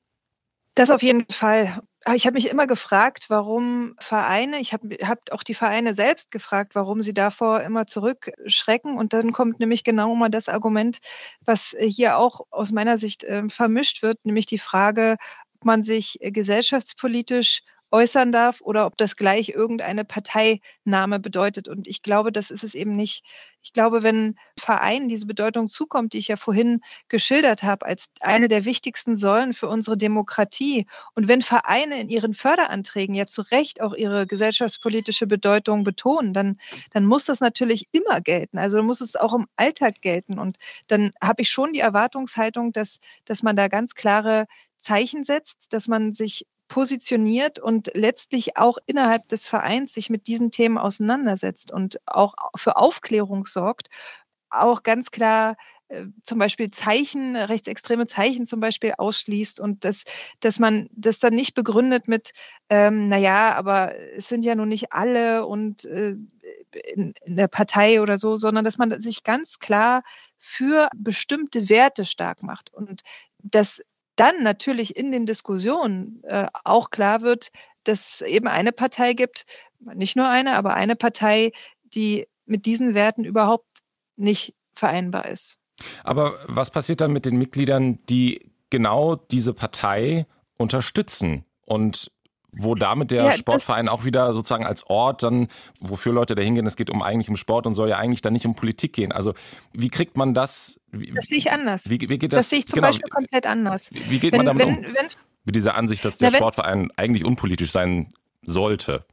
Das 0.76 0.90
auf 0.90 1.04
jeden 1.04 1.26
Fall. 1.32 1.82
Ah, 2.06 2.16
ich 2.16 2.26
habe 2.26 2.34
mich 2.34 2.50
immer 2.50 2.68
gefragt, 2.68 3.30
warum 3.30 3.96
Vereine, 3.98 4.60
ich 4.60 4.74
habe 4.74 4.98
hab 5.04 5.32
auch 5.32 5.42
die 5.44 5.54
Vereine 5.54 5.94
selbst 5.94 6.32
gefragt, 6.32 6.76
warum 6.76 7.02
sie 7.02 7.14
davor 7.14 7.62
immer 7.62 7.88
zurückschrecken. 7.88 8.98
Und 8.98 9.14
dann 9.14 9.32
kommt 9.32 9.62
nämlich 9.62 9.86
genau 9.86 10.14
mal 10.14 10.30
das 10.30 10.50
Argument, 10.50 10.98
was 11.46 11.76
hier 11.80 12.18
auch 12.18 12.42
aus 12.52 12.74
meiner 12.74 12.98
Sicht 12.98 13.24
äh, 13.24 13.48
vermischt 13.48 14.02
wird, 14.02 14.26
nämlich 14.26 14.46
die 14.46 14.58
Frage, 14.58 15.16
ob 15.56 15.64
man 15.64 15.84
sich 15.84 16.20
gesellschaftspolitisch 16.22 17.62
äußern 17.94 18.32
darf 18.32 18.60
oder 18.62 18.88
ob 18.88 18.98
das 18.98 19.16
gleich 19.16 19.50
irgendeine 19.50 20.04
Parteinahme 20.04 21.20
bedeutet. 21.20 21.68
Und 21.68 21.88
ich 21.88 22.02
glaube, 22.02 22.32
das 22.32 22.50
ist 22.50 22.64
es 22.64 22.74
eben 22.74 22.96
nicht. 22.96 23.24
Ich 23.62 23.72
glaube, 23.72 24.02
wenn 24.02 24.36
Vereinen 24.60 25.08
diese 25.08 25.28
Bedeutung 25.28 25.70
zukommt, 25.70 26.14
die 26.14 26.18
ich 26.18 26.28
ja 26.28 26.36
vorhin 26.36 26.82
geschildert 27.08 27.62
habe, 27.62 27.86
als 27.86 28.10
eine 28.20 28.48
der 28.48 28.66
wichtigsten 28.66 29.16
Säulen 29.16 29.54
für 29.54 29.70
unsere 29.70 29.96
Demokratie, 29.96 30.88
und 31.14 31.28
wenn 31.28 31.44
Vereine 31.44 32.02
in 32.02 32.10
ihren 32.10 32.34
Förderanträgen 32.34 33.14
ja 33.14 33.28
zu 33.28 33.44
Recht 33.44 33.80
auch 33.80 33.94
ihre 33.94 34.26
gesellschaftspolitische 34.26 35.28
Bedeutung 35.28 35.84
betonen, 35.84 36.34
dann, 36.34 36.58
dann 36.90 37.06
muss 37.06 37.26
das 37.26 37.42
natürlich 37.42 37.88
immer 37.92 38.22
gelten. 38.22 38.58
Also 38.58 38.82
muss 38.82 39.02
es 39.02 39.16
auch 39.16 39.36
im 39.36 39.46
Alltag 39.56 40.02
gelten. 40.02 40.40
Und 40.40 40.58
dann 40.88 41.12
habe 41.22 41.44
ich 41.44 41.52
schon 41.52 41.74
die 41.74 41.80
Erwartungshaltung, 41.80 42.72
dass, 42.74 43.00
dass 43.26 43.44
man 43.44 43.56
da 43.56 43.68
ganz 43.68 43.94
klare 43.94 44.48
Zeichen 44.80 45.24
setzt, 45.24 45.72
dass 45.74 45.88
man 45.88 46.14
sich 46.14 46.46
positioniert 46.74 47.60
und 47.60 47.92
letztlich 47.94 48.58
auch 48.58 48.80
innerhalb 48.88 49.28
des 49.28 49.48
Vereins 49.48 49.94
sich 49.94 50.10
mit 50.10 50.26
diesen 50.26 50.50
Themen 50.50 50.80
auseinandersetzt 50.80 51.72
und 51.72 52.00
auch 52.08 52.34
für 52.56 52.78
Aufklärung 52.78 53.46
sorgt, 53.46 53.90
auch 54.50 54.82
ganz 54.82 55.12
klar 55.12 55.56
äh, 55.90 56.06
zum 56.24 56.40
Beispiel 56.40 56.72
Zeichen, 56.72 57.36
rechtsextreme 57.36 58.08
Zeichen 58.08 58.48
zum 58.48 58.60
Beispiel 58.60 58.96
ausschließt 58.98 59.60
und 59.60 59.86
dass, 59.86 60.04
dass 60.40 60.58
man 60.58 60.90
das 60.94 61.20
dann 61.20 61.36
nicht 61.36 61.54
begründet 61.54 62.08
mit, 62.08 62.32
ähm, 62.70 63.08
naja, 63.08 63.54
aber 63.54 63.96
es 64.18 64.28
sind 64.28 64.44
ja 64.44 64.56
nun 64.56 64.70
nicht 64.70 64.94
alle 64.94 65.46
und 65.46 65.86
äh, 65.86 66.16
in, 66.96 67.14
in 67.24 67.36
der 67.36 67.50
Partei 67.50 68.02
oder 68.02 68.18
so, 68.18 68.36
sondern 68.36 68.66
dass 68.66 68.80
man 68.80 69.00
sich 69.00 69.24
ganz 69.24 69.60
klar 69.60 70.02
für 70.40 70.90
bestimmte 70.96 71.70
Werte 71.70 72.04
stark 72.04 72.42
macht. 72.42 72.74
Und 72.74 73.04
das 73.44 73.84
dann 74.16 74.44
natürlich 74.44 74.96
in 74.96 75.12
den 75.12 75.26
Diskussionen 75.26 76.24
äh, 76.24 76.48
auch 76.64 76.90
klar 76.90 77.22
wird, 77.22 77.52
dass 77.84 78.16
es 78.16 78.22
eben 78.22 78.48
eine 78.48 78.72
Partei 78.72 79.14
gibt, 79.14 79.46
nicht 79.80 80.16
nur 80.16 80.28
eine, 80.28 80.56
aber 80.56 80.74
eine 80.76 80.96
Partei, 80.96 81.52
die 81.84 82.28
mit 82.46 82.66
diesen 82.66 82.94
Werten 82.94 83.26
überhaupt 83.26 83.80
nicht 84.16 84.56
vereinbar 84.74 85.28
ist. 85.28 85.58
Aber 86.04 86.40
was 86.48 86.72
passiert 86.72 87.02
dann 87.02 87.12
mit 87.12 87.26
den 87.26 87.38
Mitgliedern, 87.38 88.00
die 88.10 88.52
genau 88.70 89.16
diese 89.16 89.54
Partei 89.54 90.26
unterstützen 90.58 91.46
und 91.66 92.12
wo 92.56 92.76
damit 92.76 93.12
der 93.12 93.24
ja, 93.24 93.32
Sportverein 93.32 93.90
auch 93.90 94.06
wieder 94.06 94.34
sozusagen 94.34 94.66
als 94.66 94.86
Ort 94.88 95.24
dann, 95.24 95.48
wofür 95.80 96.14
Leute 96.14 96.36
da 96.36 96.42
hingehen, 96.42 96.66
es 96.66 96.76
geht 96.76 96.90
um 96.90 97.02
eigentlich 97.02 97.30
um 97.30 97.36
Sport 97.36 97.68
und 97.68 97.74
soll 97.74 97.90
ja 97.90 97.98
eigentlich 97.98 98.22
dann 98.22 98.34
nicht 98.34 98.46
um 98.46 98.56
Politik 98.56 98.94
gehen. 98.94 99.12
Also 99.12 99.34
wie 99.74 99.90
kriegt 99.90 100.18
man 100.18 100.34
das? 100.34 100.80
Wie, 100.92 101.12
das 101.12 101.26
sehe 101.26 101.38
ich 101.38 101.52
anders. 101.52 101.90
Wie, 101.90 102.00
wie 102.02 102.18
geht 102.18 102.34
das? 102.34 102.40
Das 102.40 102.50
sehe 102.50 102.60
ich 102.60 102.68
zum 102.68 102.78
genau, 102.78 102.90
Beispiel 102.90 103.10
komplett 103.10 103.48
anders. 103.48 103.90
Wie, 103.92 104.20
geht 104.20 104.34
wenn, 104.34 104.40
man 104.40 104.46
damit 104.46 104.68
wenn, 104.68 104.78
um? 104.78 104.84
Wenn, 104.84 105.08
Mit 105.46 105.56
dieser 105.56 105.76
Ansicht, 105.76 106.06
dass 106.06 106.18
der 106.18 106.32
na, 106.32 106.38
Sportverein 106.38 106.90
eigentlich 106.96 107.26
unpolitisch 107.26 107.72
sein 107.72 108.14
sollte. 108.44 109.06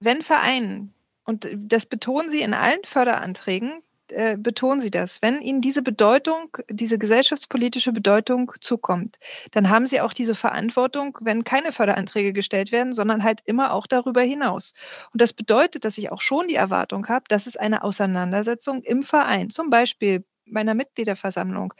Wenn 0.00 0.22
Verein, 0.22 0.92
und 1.24 1.48
das 1.56 1.86
betonen 1.86 2.30
Sie 2.30 2.40
in 2.40 2.54
allen 2.54 2.80
Förderanträgen, 2.84 3.82
äh, 4.12 4.36
betonen 4.36 4.80
Sie 4.80 4.90
das. 4.90 5.22
Wenn 5.22 5.40
Ihnen 5.40 5.60
diese 5.60 5.82
Bedeutung, 5.82 6.56
diese 6.70 6.98
gesellschaftspolitische 6.98 7.92
Bedeutung 7.92 8.52
zukommt, 8.60 9.18
dann 9.52 9.70
haben 9.70 9.86
Sie 9.86 10.00
auch 10.00 10.12
diese 10.12 10.34
Verantwortung, 10.34 11.18
wenn 11.20 11.44
keine 11.44 11.72
Förderanträge 11.72 12.32
gestellt 12.32 12.72
werden, 12.72 12.92
sondern 12.92 13.24
halt 13.24 13.40
immer 13.44 13.72
auch 13.72 13.86
darüber 13.86 14.22
hinaus. 14.22 14.72
Und 15.12 15.20
das 15.20 15.32
bedeutet, 15.32 15.84
dass 15.84 15.98
ich 15.98 16.10
auch 16.12 16.20
schon 16.20 16.48
die 16.48 16.54
Erwartung 16.54 17.08
habe, 17.08 17.24
dass 17.28 17.46
es 17.46 17.56
eine 17.56 17.82
Auseinandersetzung 17.82 18.82
im 18.82 19.02
Verein, 19.02 19.50
zum 19.50 19.70
Beispiel 19.70 20.24
bei 20.50 20.60
einer 20.60 20.74
Mitgliederversammlung, 20.74 21.74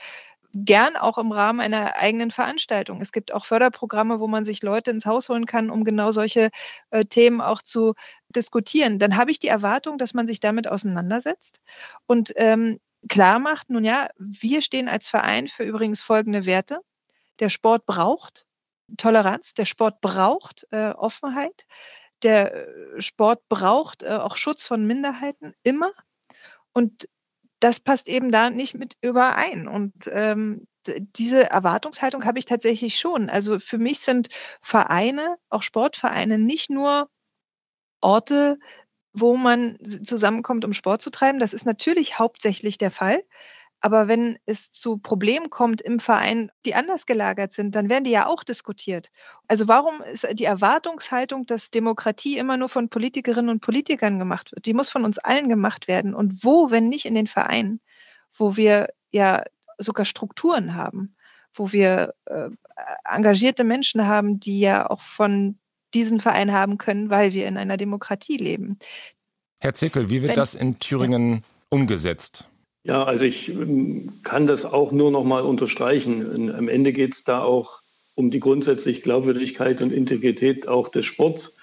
gern 0.64 0.96
auch 0.96 1.18
im 1.18 1.32
Rahmen 1.32 1.60
einer 1.60 1.96
eigenen 1.96 2.30
Veranstaltung. 2.30 3.00
Es 3.00 3.12
gibt 3.12 3.32
auch 3.32 3.44
Förderprogramme, 3.44 4.20
wo 4.20 4.26
man 4.26 4.44
sich 4.44 4.62
Leute 4.62 4.90
ins 4.90 5.06
Haus 5.06 5.28
holen 5.28 5.46
kann, 5.46 5.70
um 5.70 5.84
genau 5.84 6.10
solche 6.10 6.50
äh, 6.90 7.04
Themen 7.04 7.40
auch 7.40 7.62
zu 7.62 7.94
diskutieren. 8.28 8.98
Dann 8.98 9.16
habe 9.16 9.30
ich 9.30 9.38
die 9.38 9.48
Erwartung, 9.48 9.98
dass 9.98 10.14
man 10.14 10.26
sich 10.26 10.40
damit 10.40 10.68
auseinandersetzt 10.68 11.60
und 12.06 12.32
ähm, 12.36 12.80
klar 13.08 13.38
macht, 13.38 13.70
nun 13.70 13.84
ja, 13.84 14.08
wir 14.18 14.62
stehen 14.62 14.88
als 14.88 15.08
Verein 15.08 15.48
für 15.48 15.64
übrigens 15.64 16.02
folgende 16.02 16.46
Werte. 16.46 16.80
Der 17.38 17.48
Sport 17.48 17.86
braucht 17.86 18.46
Toleranz, 18.96 19.54
der 19.54 19.66
Sport 19.66 20.00
braucht 20.00 20.66
äh, 20.70 20.90
Offenheit, 20.90 21.66
der 22.22 22.54
äh, 22.54 23.00
Sport 23.00 23.48
braucht 23.48 24.02
äh, 24.02 24.08
auch 24.08 24.36
Schutz 24.36 24.66
von 24.66 24.86
Minderheiten 24.86 25.54
immer. 25.62 25.92
Und 26.72 27.08
das 27.60 27.80
passt 27.80 28.08
eben 28.08 28.30
da 28.30 28.50
nicht 28.50 28.74
mit 28.74 28.96
überein. 29.00 29.68
Und 29.68 30.08
ähm, 30.12 30.66
diese 30.86 31.50
Erwartungshaltung 31.50 32.24
habe 32.24 32.38
ich 32.38 32.44
tatsächlich 32.44 32.98
schon. 32.98 33.28
Also 33.30 33.58
für 33.58 33.78
mich 33.78 34.00
sind 34.00 34.28
Vereine, 34.62 35.36
auch 35.50 35.62
Sportvereine, 35.62 36.38
nicht 36.38 36.70
nur 36.70 37.10
Orte, 38.00 38.58
wo 39.12 39.36
man 39.36 39.78
zusammenkommt, 39.82 40.64
um 40.64 40.72
Sport 40.72 41.02
zu 41.02 41.10
treiben. 41.10 41.38
Das 41.38 41.52
ist 41.52 41.66
natürlich 41.66 42.18
hauptsächlich 42.18 42.78
der 42.78 42.90
Fall. 42.90 43.22
Aber 43.80 44.08
wenn 44.08 44.38
es 44.44 44.72
zu 44.72 44.98
Problemen 44.98 45.50
kommt 45.50 45.80
im 45.80 46.00
Verein, 46.00 46.50
die 46.66 46.74
anders 46.74 47.06
gelagert 47.06 47.52
sind, 47.52 47.76
dann 47.76 47.88
werden 47.88 48.04
die 48.04 48.10
ja 48.10 48.26
auch 48.26 48.42
diskutiert. 48.42 49.10
Also 49.46 49.68
warum 49.68 50.02
ist 50.02 50.26
die 50.32 50.44
Erwartungshaltung, 50.44 51.46
dass 51.46 51.70
Demokratie 51.70 52.38
immer 52.38 52.56
nur 52.56 52.68
von 52.68 52.88
Politikerinnen 52.88 53.50
und 53.50 53.60
Politikern 53.60 54.18
gemacht 54.18 54.50
wird? 54.52 54.66
Die 54.66 54.74
muss 54.74 54.90
von 54.90 55.04
uns 55.04 55.18
allen 55.18 55.48
gemacht 55.48 55.86
werden. 55.86 56.14
Und 56.14 56.42
wo, 56.42 56.70
wenn 56.70 56.88
nicht 56.88 57.04
in 57.04 57.14
den 57.14 57.28
Vereinen, 57.28 57.80
wo 58.34 58.56
wir 58.56 58.88
ja 59.10 59.44
sogar 59.78 60.04
Strukturen 60.04 60.74
haben, 60.74 61.14
wo 61.54 61.72
wir 61.72 62.14
äh, 62.26 62.50
engagierte 63.04 63.62
Menschen 63.62 64.06
haben, 64.06 64.40
die 64.40 64.58
ja 64.58 64.90
auch 64.90 65.00
von 65.00 65.58
diesen 65.94 66.20
Verein 66.20 66.52
haben 66.52 66.78
können, 66.78 67.10
weil 67.10 67.32
wir 67.32 67.46
in 67.46 67.56
einer 67.56 67.76
Demokratie 67.76 68.36
leben. 68.36 68.78
Herr 69.60 69.74
Zickel, 69.74 70.10
wie 70.10 70.22
wird 70.22 70.30
wenn, 70.30 70.36
das 70.36 70.54
in 70.54 70.78
Thüringen 70.78 71.34
ja. 71.34 71.40
umgesetzt? 71.70 72.48
Ja, 72.84 73.04
also 73.04 73.24
ich 73.24 73.48
ähm, 73.48 74.20
kann 74.22 74.46
das 74.46 74.64
auch 74.64 74.92
nur 74.92 75.10
noch 75.10 75.24
mal 75.24 75.42
unterstreichen. 75.42 76.50
Am 76.54 76.68
Ende 76.68 76.92
geht 76.92 77.12
es 77.14 77.24
da 77.24 77.42
auch 77.42 77.80
um 78.14 78.30
die 78.30 78.40
grundsätzliche 78.40 79.02
Glaubwürdigkeit 79.02 79.82
und 79.82 79.92
Integrität 79.92 80.68
auch 80.68 80.88
des 80.88 81.04
Sports. 81.06 81.54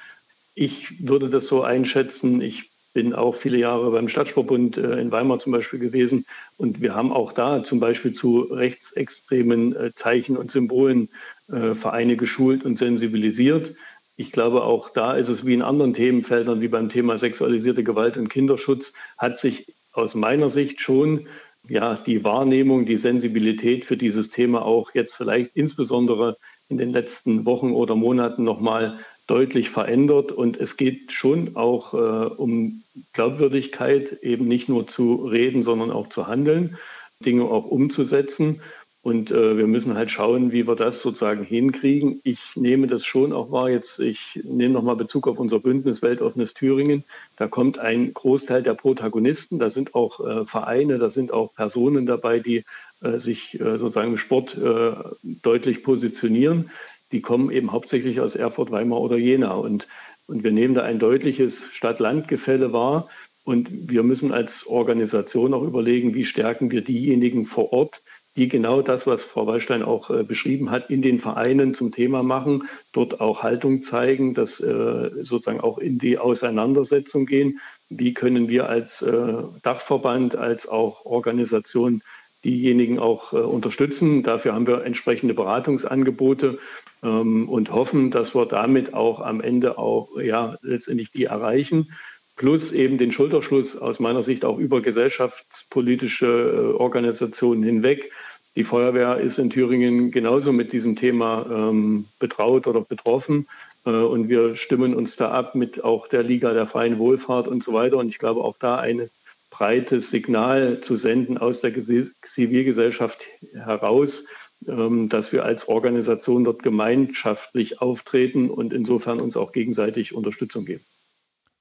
Ich 0.53 1.07
würde 1.07 1.29
das 1.29 1.47
so 1.47 1.63
einschätzen. 1.63 2.41
Ich 2.41 2.69
bin 2.93 3.13
auch 3.13 3.35
viele 3.35 3.57
Jahre 3.57 3.91
beim 3.91 4.07
Stadtsportbund 4.07 4.77
äh, 4.77 5.01
in 5.01 5.11
Weimar 5.11 5.37
zum 5.39 5.51
Beispiel 5.51 5.79
gewesen 5.79 6.25
und 6.55 6.79
wir 6.81 6.95
haben 6.95 7.11
auch 7.11 7.33
da 7.33 7.61
zum 7.61 7.81
Beispiel 7.81 8.13
zu 8.13 8.39
rechtsextremen 8.39 9.75
äh, 9.75 9.93
Zeichen 9.93 10.37
und 10.37 10.49
Symbolen 10.49 11.09
äh, 11.49 11.73
Vereine 11.73 12.15
geschult 12.15 12.63
und 12.63 12.77
sensibilisiert. 12.77 13.75
Ich 14.15 14.31
glaube, 14.31 14.63
auch 14.63 14.89
da 14.91 15.13
ist 15.15 15.27
es 15.27 15.45
wie 15.45 15.53
in 15.53 15.61
anderen 15.61 15.93
Themenfeldern, 15.93 16.61
wie 16.61 16.69
beim 16.69 16.87
Thema 16.87 17.17
sexualisierte 17.17 17.83
Gewalt 17.83 18.15
und 18.15 18.29
Kinderschutz, 18.29 18.93
hat 19.17 19.37
sich 19.37 19.74
aus 19.95 20.15
meiner 20.15 20.49
Sicht 20.49 20.81
schon 20.81 21.27
ja, 21.67 21.95
die 21.95 22.23
Wahrnehmung, 22.23 22.85
die 22.85 22.97
Sensibilität 22.97 23.85
für 23.85 23.97
dieses 23.97 24.29
Thema 24.29 24.63
auch 24.63 24.93
jetzt 24.93 25.15
vielleicht 25.15 25.55
insbesondere 25.55 26.37
in 26.69 26.77
den 26.77 26.91
letzten 26.91 27.45
Wochen 27.45 27.71
oder 27.71 27.95
Monaten 27.95 28.43
nochmal 28.43 28.99
deutlich 29.27 29.69
verändert. 29.69 30.31
Und 30.31 30.57
es 30.57 30.77
geht 30.77 31.11
schon 31.11 31.55
auch 31.55 31.93
äh, 31.93 31.97
um 31.97 32.83
Glaubwürdigkeit, 33.13 34.19
eben 34.21 34.47
nicht 34.47 34.69
nur 34.69 34.87
zu 34.87 35.15
reden, 35.25 35.61
sondern 35.61 35.91
auch 35.91 36.07
zu 36.07 36.27
handeln, 36.27 36.77
Dinge 37.25 37.45
auch 37.45 37.65
umzusetzen. 37.65 38.61
Und 39.05 39.29
äh, 39.29 39.55
wir 39.55 39.67
müssen 39.67 39.93
halt 39.93 40.09
schauen, 40.09 40.51
wie 40.51 40.67
wir 40.67 40.75
das 40.75 41.03
sozusagen 41.03 41.43
hinkriegen. 41.43 42.21
Ich 42.23 42.55
nehme 42.55 42.87
das 42.87 43.05
schon 43.05 43.33
auch 43.33 43.51
wahr. 43.51 43.69
Jetzt, 43.69 43.99
ich 43.99 44.41
nehme 44.43 44.73
nochmal 44.73 44.95
Bezug 44.95 45.27
auf 45.27 45.37
unser 45.37 45.59
Bündnis 45.59 46.01
Weltoffenes 46.01 46.55
Thüringen. 46.55 47.03
Da 47.37 47.45
kommt 47.45 47.77
ein 47.77 48.15
Großteil 48.15 48.63
der 48.63 48.73
Protagonisten. 48.73 49.59
Da 49.59 49.69
sind 49.69 49.93
auch 49.93 50.25
äh, 50.25 50.43
Vereine, 50.45 50.97
da 50.97 51.11
sind 51.11 51.31
auch 51.31 51.53
Personen 51.53 52.07
dabei, 52.07 52.39
die 52.39 52.63
äh, 53.03 53.19
sich 53.19 53.59
äh, 53.59 53.77
sozusagen 53.77 54.13
im 54.13 54.17
Sport 54.17 54.57
äh, 54.57 54.93
deutlich 55.21 55.83
positionieren. 55.83 56.71
Die 57.11 57.21
kommen 57.21 57.51
eben 57.51 57.71
hauptsächlich 57.71 58.21
aus 58.21 58.35
Erfurt, 58.35 58.71
Weimar 58.71 59.01
oder 59.01 59.17
Jena. 59.17 59.53
Und, 59.53 59.87
und 60.25 60.43
wir 60.43 60.51
nehmen 60.51 60.73
da 60.73 60.81
ein 60.81 60.97
deutliches 60.97 61.67
Stadt-Land-Gefälle 61.73 62.73
wahr. 62.73 63.07
Und 63.43 63.69
wir 63.87 64.01
müssen 64.01 64.31
als 64.31 64.65
Organisation 64.65 65.53
auch 65.53 65.61
überlegen, 65.61 66.15
wie 66.15 66.25
stärken 66.25 66.71
wir 66.71 66.81
diejenigen 66.81 67.45
vor 67.45 67.71
Ort, 67.71 68.01
die 68.35 68.47
genau 68.47 68.81
das, 68.81 69.07
was 69.07 69.23
Frau 69.23 69.47
Wallstein 69.47 69.83
auch 69.83 70.09
äh, 70.09 70.23
beschrieben 70.23 70.71
hat, 70.71 70.89
in 70.89 71.01
den 71.01 71.19
Vereinen 71.19 71.73
zum 71.73 71.91
Thema 71.91 72.23
machen, 72.23 72.63
dort 72.91 73.21
auch 73.21 73.43
Haltung 73.43 73.81
zeigen, 73.81 74.33
dass 74.33 74.59
äh, 74.59 75.11
sozusagen 75.21 75.61
auch 75.61 75.77
in 75.77 75.97
die 75.97 76.17
Auseinandersetzung 76.17 77.25
gehen. 77.25 77.59
Wie 77.89 78.13
können 78.13 78.49
wir 78.49 78.67
als 78.67 79.01
äh, 79.01 79.33
Dachverband, 79.63 80.35
als 80.35 80.67
auch 80.67 81.05
Organisation 81.05 82.01
diejenigen 82.43 82.99
auch 82.99 83.33
äh, 83.33 83.37
unterstützen? 83.37 84.23
Dafür 84.23 84.53
haben 84.53 84.67
wir 84.67 84.83
entsprechende 84.83 85.33
Beratungsangebote. 85.33 86.57
ähm, 87.05 87.47
und 87.47 87.71
hoffen, 87.71 88.11
dass 88.11 88.35
wir 88.35 88.45
damit 88.45 88.93
auch 88.93 89.21
am 89.21 89.39
Ende 89.41 89.77
auch 89.77 90.19
ja 90.19 90.57
letztendlich 90.61 91.11
die 91.11 91.25
erreichen. 91.25 91.93
Plus 92.35 92.73
eben 92.73 92.97
den 92.97 93.11
Schulterschluss 93.11 93.77
aus 93.77 93.99
meiner 93.99 94.21
Sicht 94.21 94.43
auch 94.43 94.57
über 94.57 94.81
gesellschaftspolitische 94.81 96.25
äh, 96.25 96.77
Organisationen 96.77 97.63
hinweg. 97.63 98.11
Die 98.55 98.63
Feuerwehr 98.63 99.17
ist 99.17 99.37
in 99.37 99.49
Thüringen 99.49 100.11
genauso 100.11 100.53
mit 100.53 100.71
diesem 100.71 100.95
Thema 100.95 101.45
ähm, 101.49 102.05
betraut 102.19 102.67
oder 102.67 102.81
betroffen. 102.81 103.47
Äh, 103.85 103.89
und 103.89 104.29
wir 104.29 104.55
stimmen 104.55 104.93
uns 104.93 105.17
da 105.17 105.31
ab 105.31 105.55
mit 105.55 105.83
auch 105.83 106.07
der 106.07 106.23
Liga 106.23 106.53
der 106.53 106.65
freien 106.65 106.97
Wohlfahrt 106.97 107.47
und 107.47 107.63
so 107.63 107.73
weiter. 107.73 107.97
Und 107.97 108.07
ich 108.09 108.17
glaube, 108.17 108.41
auch 108.41 108.57
da 108.57 108.77
ein 108.77 109.09
breites 109.49 110.09
Signal 110.09 110.79
zu 110.81 110.95
senden 110.95 111.37
aus 111.37 111.61
der 111.61 111.73
Zivilgesellschaft 111.73 113.25
heraus, 113.53 114.25
ähm, 114.67 115.09
dass 115.09 115.31
wir 115.33 115.43
als 115.43 115.67
Organisation 115.67 116.45
dort 116.45 116.63
gemeinschaftlich 116.63 117.81
auftreten 117.81 118.49
und 118.49 118.73
insofern 118.73 119.19
uns 119.19 119.37
auch 119.37 119.51
gegenseitig 119.51 120.13
Unterstützung 120.13 120.65
geben. 120.65 120.83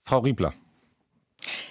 Frau 0.07 0.21
Riebler. 0.21 0.55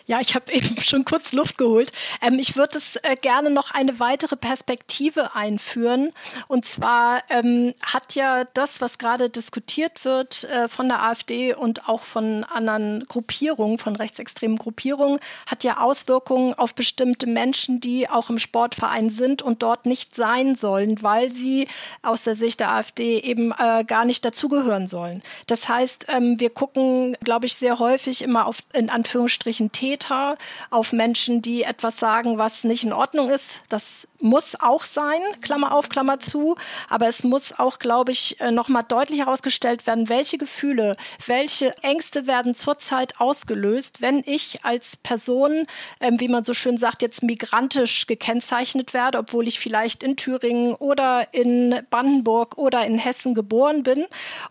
Ja, 0.05 0.19
ich 0.19 0.35
habe 0.35 0.51
eben 0.51 0.81
schon 0.81 1.05
kurz 1.05 1.33
Luft 1.33 1.57
geholt. 1.57 1.91
Ähm, 2.21 2.39
ich 2.39 2.55
würde 2.55 2.77
es 2.77 2.97
äh, 2.97 3.15
gerne 3.15 3.49
noch 3.49 3.71
eine 3.71 3.99
weitere 3.99 4.35
Perspektive 4.35 5.35
einführen. 5.35 6.11
Und 6.47 6.65
zwar 6.65 7.23
ähm, 7.29 7.73
hat 7.81 8.15
ja 8.15 8.43
das, 8.53 8.81
was 8.81 8.97
gerade 8.97 9.29
diskutiert 9.29 10.05
wird 10.05 10.43
äh, 10.45 10.67
von 10.67 10.89
der 10.89 11.03
AfD 11.03 11.53
und 11.53 11.87
auch 11.87 12.03
von 12.03 12.43
anderen 12.43 13.05
Gruppierungen, 13.07 13.77
von 13.77 13.95
rechtsextremen 13.95 14.57
Gruppierungen, 14.57 15.19
hat 15.47 15.63
ja 15.63 15.77
Auswirkungen 15.77 16.53
auf 16.53 16.75
bestimmte 16.75 17.27
Menschen, 17.27 17.79
die 17.79 18.09
auch 18.09 18.29
im 18.29 18.39
Sportverein 18.39 19.09
sind 19.09 19.41
und 19.41 19.63
dort 19.63 19.85
nicht 19.85 20.15
sein 20.15 20.55
sollen, 20.55 21.01
weil 21.01 21.31
sie 21.31 21.67
aus 22.01 22.23
der 22.23 22.35
Sicht 22.35 22.59
der 22.59 22.71
AfD 22.71 23.19
eben 23.19 23.53
äh, 23.57 23.83
gar 23.85 24.05
nicht 24.05 24.25
dazugehören 24.25 24.87
sollen. 24.87 25.21
Das 25.47 25.69
heißt, 25.69 26.07
ähm, 26.09 26.39
wir 26.39 26.49
gucken, 26.49 27.15
glaube 27.23 27.45
ich, 27.45 27.55
sehr 27.55 27.79
häufig 27.79 28.21
immer 28.21 28.47
auf 28.47 28.59
in 28.73 28.89
Anführungsstrichen 28.89 29.71
Täter, 29.93 30.37
auf 30.69 30.91
Menschen, 30.91 31.41
die 31.41 31.63
etwas 31.63 31.97
sagen, 31.97 32.37
was 32.37 32.63
nicht 32.63 32.83
in 32.83 32.93
Ordnung 32.93 33.29
ist. 33.29 33.61
Das 33.69 34.07
muss 34.23 34.59
auch 34.59 34.83
sein, 34.83 35.21
Klammer 35.41 35.73
auf, 35.73 35.89
Klammer 35.89 36.19
zu. 36.19 36.55
Aber 36.89 37.07
es 37.07 37.23
muss 37.23 37.57
auch, 37.59 37.79
glaube 37.79 38.11
ich, 38.11 38.39
äh, 38.39 38.51
nochmal 38.51 38.83
deutlich 38.87 39.19
herausgestellt 39.19 39.85
werden, 39.85 40.09
welche 40.09 40.37
Gefühle, 40.37 40.95
welche 41.25 41.75
Ängste 41.83 42.25
werden 42.27 42.55
zurzeit 42.55 43.19
ausgelöst, 43.19 44.01
wenn 44.01 44.23
ich 44.25 44.63
als 44.63 44.97
Person, 44.97 45.67
ähm, 45.99 46.19
wie 46.19 46.27
man 46.27 46.43
so 46.43 46.53
schön 46.53 46.77
sagt, 46.77 47.01
jetzt 47.01 47.23
migrantisch 47.23 48.07
gekennzeichnet 48.07 48.93
werde, 48.93 49.19
obwohl 49.19 49.47
ich 49.47 49.59
vielleicht 49.59 50.03
in 50.03 50.15
Thüringen 50.15 50.73
oder 50.73 51.33
in 51.33 51.81
Brandenburg 51.89 52.57
oder 52.57 52.85
in 52.85 52.97
Hessen 52.97 53.33
geboren 53.33 53.83
bin, 53.83 54.05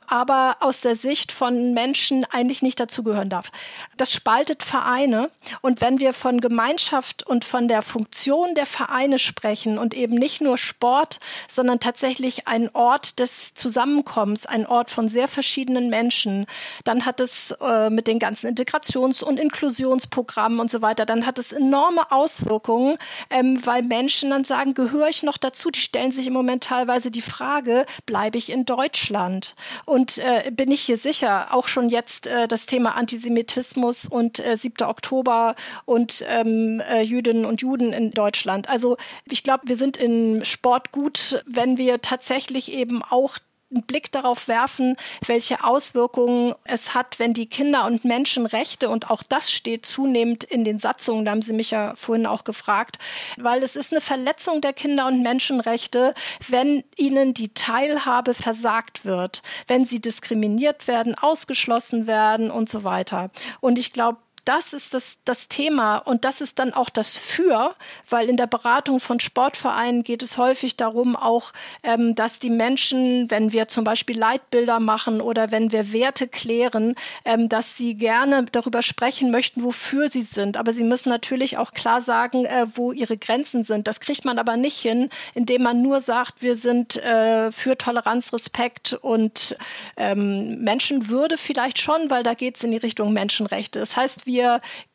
aber 0.06 0.56
aus 0.60 0.80
der 0.80 0.96
Sicht 0.96 1.32
von 1.32 1.72
Menschen 1.72 2.24
eigentlich 2.26 2.62
nicht 2.62 2.78
dazugehören 2.78 3.30
darf. 3.30 3.50
Das 3.96 4.12
spaltet 4.12 4.62
Vereine. 4.62 5.30
Und 5.60 5.80
wenn 5.80 5.98
wir 5.98 6.12
von 6.12 6.40
Gemeinschaft 6.40 7.26
und 7.26 7.44
von 7.44 7.68
der 7.68 7.82
Funktion 7.82 8.54
der 8.54 8.66
Vereine 8.66 9.18
sprechen, 9.18 9.61
erreichen 9.62 9.78
und 9.78 9.94
eben 9.94 10.14
nicht 10.14 10.40
nur 10.40 10.58
Sport, 10.58 11.20
sondern 11.48 11.80
tatsächlich 11.80 12.48
ein 12.48 12.68
Ort 12.74 13.18
des 13.18 13.54
Zusammenkommens, 13.54 14.46
ein 14.46 14.66
Ort 14.66 14.90
von 14.90 15.08
sehr 15.08 15.28
verschiedenen 15.28 15.88
Menschen. 15.88 16.46
Dann 16.84 17.04
hat 17.04 17.20
es 17.20 17.54
äh, 17.60 17.90
mit 17.90 18.06
den 18.06 18.18
ganzen 18.18 18.48
Integrations- 18.48 19.22
und 19.22 19.38
Inklusionsprogrammen 19.38 20.60
und 20.60 20.70
so 20.70 20.82
weiter, 20.82 21.06
dann 21.06 21.26
hat 21.26 21.38
es 21.38 21.52
enorme 21.52 22.10
Auswirkungen, 22.10 22.96
ähm, 23.30 23.60
weil 23.64 23.82
Menschen 23.82 24.30
dann 24.30 24.44
sagen, 24.44 24.74
gehöre 24.74 25.08
ich 25.08 25.22
noch 25.22 25.38
dazu? 25.38 25.70
Die 25.70 25.80
stellen 25.80 26.12
sich 26.12 26.26
im 26.26 26.32
Moment 26.32 26.64
teilweise 26.64 27.10
die 27.10 27.22
Frage, 27.22 27.86
bleibe 28.06 28.38
ich 28.38 28.50
in 28.50 28.64
Deutschland? 28.64 29.54
Und 29.84 30.18
äh, 30.18 30.50
bin 30.50 30.70
ich 30.70 30.82
hier 30.82 30.98
sicher? 30.98 31.48
Auch 31.50 31.68
schon 31.68 31.88
jetzt 31.88 32.26
äh, 32.26 32.48
das 32.48 32.66
Thema 32.66 32.96
Antisemitismus 32.96 34.06
und 34.06 34.38
äh, 34.38 34.56
7. 34.56 34.86
Oktober 34.86 35.54
und 35.84 36.24
ähm, 36.28 36.80
äh, 36.80 37.02
Jüdinnen 37.02 37.44
und 37.44 37.60
Juden 37.60 37.92
in 37.92 38.10
Deutschland. 38.10 38.68
Also 38.68 38.96
ich 39.26 39.42
glaube, 39.42 39.51
glaube, 39.52 39.68
wir 39.68 39.76
sind 39.76 39.98
im 39.98 40.44
Sport 40.46 40.92
gut, 40.92 41.44
wenn 41.46 41.76
wir 41.76 42.00
tatsächlich 42.00 42.72
eben 42.72 43.02
auch 43.02 43.36
einen 43.70 43.82
Blick 43.82 44.10
darauf 44.10 44.48
werfen, 44.48 44.96
welche 45.26 45.62
Auswirkungen 45.62 46.54
es 46.64 46.94
hat, 46.94 47.18
wenn 47.18 47.34
die 47.34 47.46
Kinder- 47.46 47.84
und 47.84 48.04
Menschenrechte, 48.04 48.88
und 48.88 49.10
auch 49.10 49.22
das 49.22 49.52
steht 49.52 49.84
zunehmend 49.84 50.42
in 50.44 50.64
den 50.64 50.78
Satzungen, 50.78 51.26
da 51.26 51.32
haben 51.32 51.42
Sie 51.42 51.52
mich 51.52 51.70
ja 51.70 51.94
vorhin 51.96 52.26
auch 52.26 52.44
gefragt, 52.44 52.98
weil 53.36 53.62
es 53.62 53.76
ist 53.76 53.92
eine 53.92 54.00
Verletzung 54.00 54.62
der 54.62 54.72
Kinder- 54.72 55.06
und 55.06 55.22
Menschenrechte, 55.22 56.14
wenn 56.48 56.82
ihnen 56.96 57.34
die 57.34 57.52
Teilhabe 57.52 58.32
versagt 58.32 59.04
wird, 59.04 59.42
wenn 59.66 59.84
sie 59.84 60.00
diskriminiert 60.00 60.88
werden, 60.88 61.14
ausgeschlossen 61.14 62.06
werden 62.06 62.50
und 62.50 62.70
so 62.70 62.84
weiter. 62.84 63.30
Und 63.60 63.78
ich 63.78 63.92
glaube, 63.92 64.18
das 64.44 64.72
ist 64.72 64.92
das, 64.92 65.18
das 65.24 65.48
Thema 65.48 65.98
und 65.98 66.24
das 66.24 66.40
ist 66.40 66.58
dann 66.58 66.72
auch 66.72 66.90
das 66.90 67.16
Für, 67.16 67.74
weil 68.08 68.28
in 68.28 68.36
der 68.36 68.48
Beratung 68.48 68.98
von 68.98 69.20
Sportvereinen 69.20 70.02
geht 70.02 70.22
es 70.22 70.36
häufig 70.36 70.76
darum, 70.76 71.14
auch, 71.14 71.52
ähm, 71.84 72.16
dass 72.16 72.40
die 72.40 72.50
Menschen, 72.50 73.30
wenn 73.30 73.52
wir 73.52 73.68
zum 73.68 73.84
Beispiel 73.84 74.18
Leitbilder 74.18 74.80
machen 74.80 75.20
oder 75.20 75.52
wenn 75.52 75.70
wir 75.70 75.92
Werte 75.92 76.26
klären, 76.26 76.94
ähm, 77.24 77.48
dass 77.48 77.76
sie 77.76 77.94
gerne 77.94 78.46
darüber 78.50 78.82
sprechen 78.82 79.30
möchten, 79.30 79.62
wofür 79.62 80.08
sie 80.08 80.22
sind. 80.22 80.56
Aber 80.56 80.72
sie 80.72 80.84
müssen 80.84 81.08
natürlich 81.08 81.56
auch 81.56 81.72
klar 81.72 82.00
sagen, 82.00 82.44
äh, 82.44 82.66
wo 82.74 82.90
ihre 82.90 83.16
Grenzen 83.16 83.62
sind. 83.62 83.86
Das 83.86 84.00
kriegt 84.00 84.24
man 84.24 84.38
aber 84.38 84.56
nicht 84.56 84.78
hin, 84.78 85.08
indem 85.34 85.62
man 85.62 85.82
nur 85.82 86.00
sagt, 86.00 86.42
wir 86.42 86.56
sind 86.56 86.96
äh, 86.96 87.52
für 87.52 87.78
Toleranz, 87.78 88.32
Respekt 88.32 88.94
und 88.94 89.56
ähm, 89.96 90.62
Menschenwürde 90.62 91.38
vielleicht 91.38 91.80
schon, 91.80 92.10
weil 92.10 92.24
da 92.24 92.34
geht 92.34 92.56
es 92.56 92.64
in 92.64 92.72
die 92.72 92.76
Richtung 92.78 93.12
Menschenrechte. 93.12 93.78
Das 93.78 93.96
heißt, 93.96 94.26
wir 94.26 94.31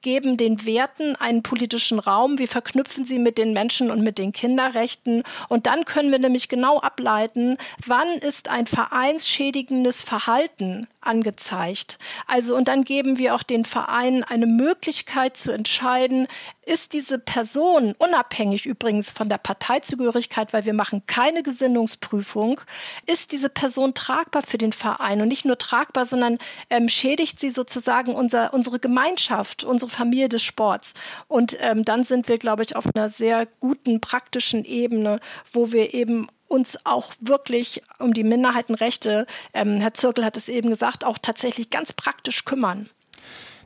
geben 0.01 0.37
den 0.37 0.65
Werten 0.65 1.15
einen 1.15 1.43
politischen 1.43 1.99
Raum, 1.99 2.39
wir 2.39 2.47
verknüpfen 2.47 3.05
sie 3.05 3.19
mit 3.19 3.37
den 3.37 3.53
Menschen 3.53 3.91
und 3.91 4.01
mit 4.01 4.17
den 4.17 4.31
Kinderrechten. 4.31 5.23
Und 5.49 5.67
dann 5.67 5.85
können 5.85 6.11
wir 6.11 6.19
nämlich 6.19 6.49
genau 6.49 6.79
ableiten, 6.79 7.57
wann 7.85 8.09
ist 8.19 8.49
ein 8.49 8.67
vereinsschädigendes 8.67 10.01
Verhalten 10.01 10.87
angezeigt. 11.07 11.97
Also 12.27 12.55
und 12.55 12.67
dann 12.67 12.83
geben 12.83 13.17
wir 13.17 13.33
auch 13.33 13.43
den 13.43 13.65
Vereinen 13.65 14.23
eine 14.23 14.45
Möglichkeit 14.45 15.37
zu 15.37 15.51
entscheiden, 15.51 16.27
ist 16.67 16.93
diese 16.93 17.17
Person 17.17 17.95
unabhängig 17.97 18.65
übrigens 18.65 19.09
von 19.09 19.29
der 19.29 19.37
Parteizugehörigkeit, 19.37 20.51
weil 20.51 20.65
wir 20.65 20.73
machen 20.73 21.03
keine 21.07 21.41
Gesinnungsprüfung, 21.41 22.59
ist 23.05 23.31
diese 23.31 23.49
Person 23.49 23.93
tragbar 23.93 24.41
für 24.41 24.57
den 24.57 24.73
Verein 24.73 25.21
und 25.21 25.29
nicht 25.29 25.45
nur 25.45 25.57
tragbar, 25.57 26.05
sondern 26.05 26.37
ähm, 26.69 26.89
schädigt 26.89 27.39
sie 27.39 27.49
sozusagen 27.49 28.13
unser, 28.13 28.53
unsere 28.53 28.79
Gemeinschaft, 28.79 29.63
unsere 29.63 29.89
Familie 29.89 30.29
des 30.29 30.43
Sports. 30.43 30.93
Und 31.27 31.57
ähm, 31.61 31.85
dann 31.85 32.03
sind 32.03 32.27
wir, 32.27 32.37
glaube 32.37 32.63
ich, 32.63 32.75
auf 32.75 32.85
einer 32.93 33.09
sehr 33.09 33.47
guten 33.59 34.01
praktischen 34.01 34.65
Ebene, 34.65 35.19
wo 35.51 35.71
wir 35.71 35.93
eben 35.93 36.27
uns 36.47 36.85
auch 36.85 37.13
wirklich 37.19 37.81
um 37.99 38.13
die 38.13 38.23
Minderheitenrechte, 38.23 39.25
ähm, 39.53 39.79
Herr 39.79 39.93
Zirkel 39.93 40.25
hat 40.25 40.37
es 40.37 40.49
eben 40.49 40.69
gesagt, 40.69 41.03
auch 41.03 41.17
tatsächlich 41.17 41.69
ganz 41.69 41.93
praktisch 41.93 42.45
kümmern. 42.45 42.89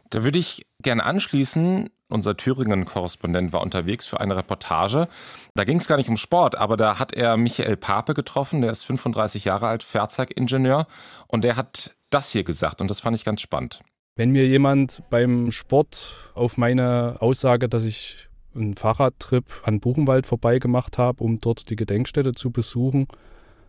Da 0.10 0.24
würde 0.24 0.40
ich 0.40 0.66
gerne 0.82 1.04
anschließen. 1.04 1.90
Unser 2.10 2.36
Thüringen-Korrespondent 2.36 3.54
war 3.54 3.62
unterwegs 3.62 4.06
für 4.06 4.20
eine 4.20 4.36
Reportage. 4.36 5.08
Da 5.56 5.64
ging 5.64 5.78
es 5.78 5.88
gar 5.88 5.96
nicht 5.96 6.10
um 6.10 6.18
Sport, 6.18 6.56
aber 6.56 6.76
da 6.76 7.00
hat 7.00 7.14
er 7.14 7.38
Michael 7.38 7.78
Pape 7.78 8.14
getroffen. 8.14 8.62
Der 8.62 8.72
ist 8.72 8.84
35 8.84 9.46
Jahre 9.46 9.68
alt, 9.68 9.84
Fahrzeugingenieur. 9.84 10.88
Und 11.28 11.46
der 11.46 11.56
hat 11.56 11.96
das 12.10 12.32
hier 12.32 12.44
gesagt. 12.44 12.82
Und 12.82 12.90
das 12.90 13.00
fand 13.00 13.16
ich 13.16 13.24
ganz 13.24 13.40
spannend. 13.40 13.82
Wenn 14.18 14.32
mir 14.32 14.46
jemand 14.46 15.04
beim 15.10 15.54
Sport 15.54 16.14
auf 16.36 16.58
meine 16.58 17.16
Aussage, 17.22 17.70
dass 17.70 17.86
ich 17.86 18.28
einen 18.56 18.76
Fahrradtrip 18.76 19.46
an 19.64 19.80
Buchenwald 19.80 20.26
vorbeigemacht 20.26 20.98
habe, 20.98 21.24
um 21.24 21.40
dort 21.40 21.70
die 21.70 21.76
Gedenkstätte 21.76 22.34
zu 22.34 22.52
besuchen. 22.52 23.08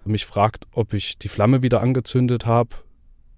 Mich 0.04 0.26
fragt, 0.26 0.66
ob 0.72 0.94
ich 0.94 1.18
die 1.18 1.28
Flamme 1.28 1.62
wieder 1.62 1.80
angezündet 1.80 2.46
habe. 2.46 2.70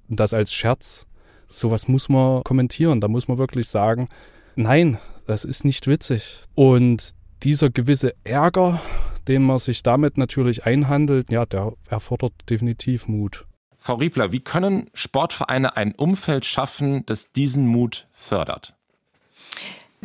Und 0.09 0.21
das 0.21 0.35
als 0.35 0.53
Scherz. 0.53 1.07
Sowas 1.47 1.89
muss 1.89 2.09
man 2.09 2.43
kommentieren. 2.43 3.01
Da 3.01 3.09
muss 3.09 3.29
man 3.29 3.39
wirklich 3.39 3.69
sagen, 3.69 4.09
nein, 4.57 4.99
das 5.27 5.45
ist 5.45 5.65
nicht 5.65 5.87
witzig. 5.87 6.43
Und 6.55 7.15
dieser 7.43 7.71
gewisse 7.71 8.15
Ärger, 8.25 8.81
den 9.29 9.43
man 9.43 9.59
sich 9.59 9.83
damit 9.83 10.17
natürlich 10.17 10.65
einhandelt, 10.65 11.31
ja, 11.31 11.47
der 11.47 11.75
erfordert 11.89 12.33
definitiv 12.49 13.09
Mut. 13.09 13.47
Frau 13.79 13.97
Riebler, 13.97 14.33
wie 14.33 14.41
können 14.41 14.89
Sportvereine 14.95 15.77
ein 15.77 15.95
Umfeld 15.95 16.47
schaffen, 16.47 17.05
das 17.05 17.33
diesen 17.33 17.67
Mut 17.67 18.09
fördert? 18.13 18.75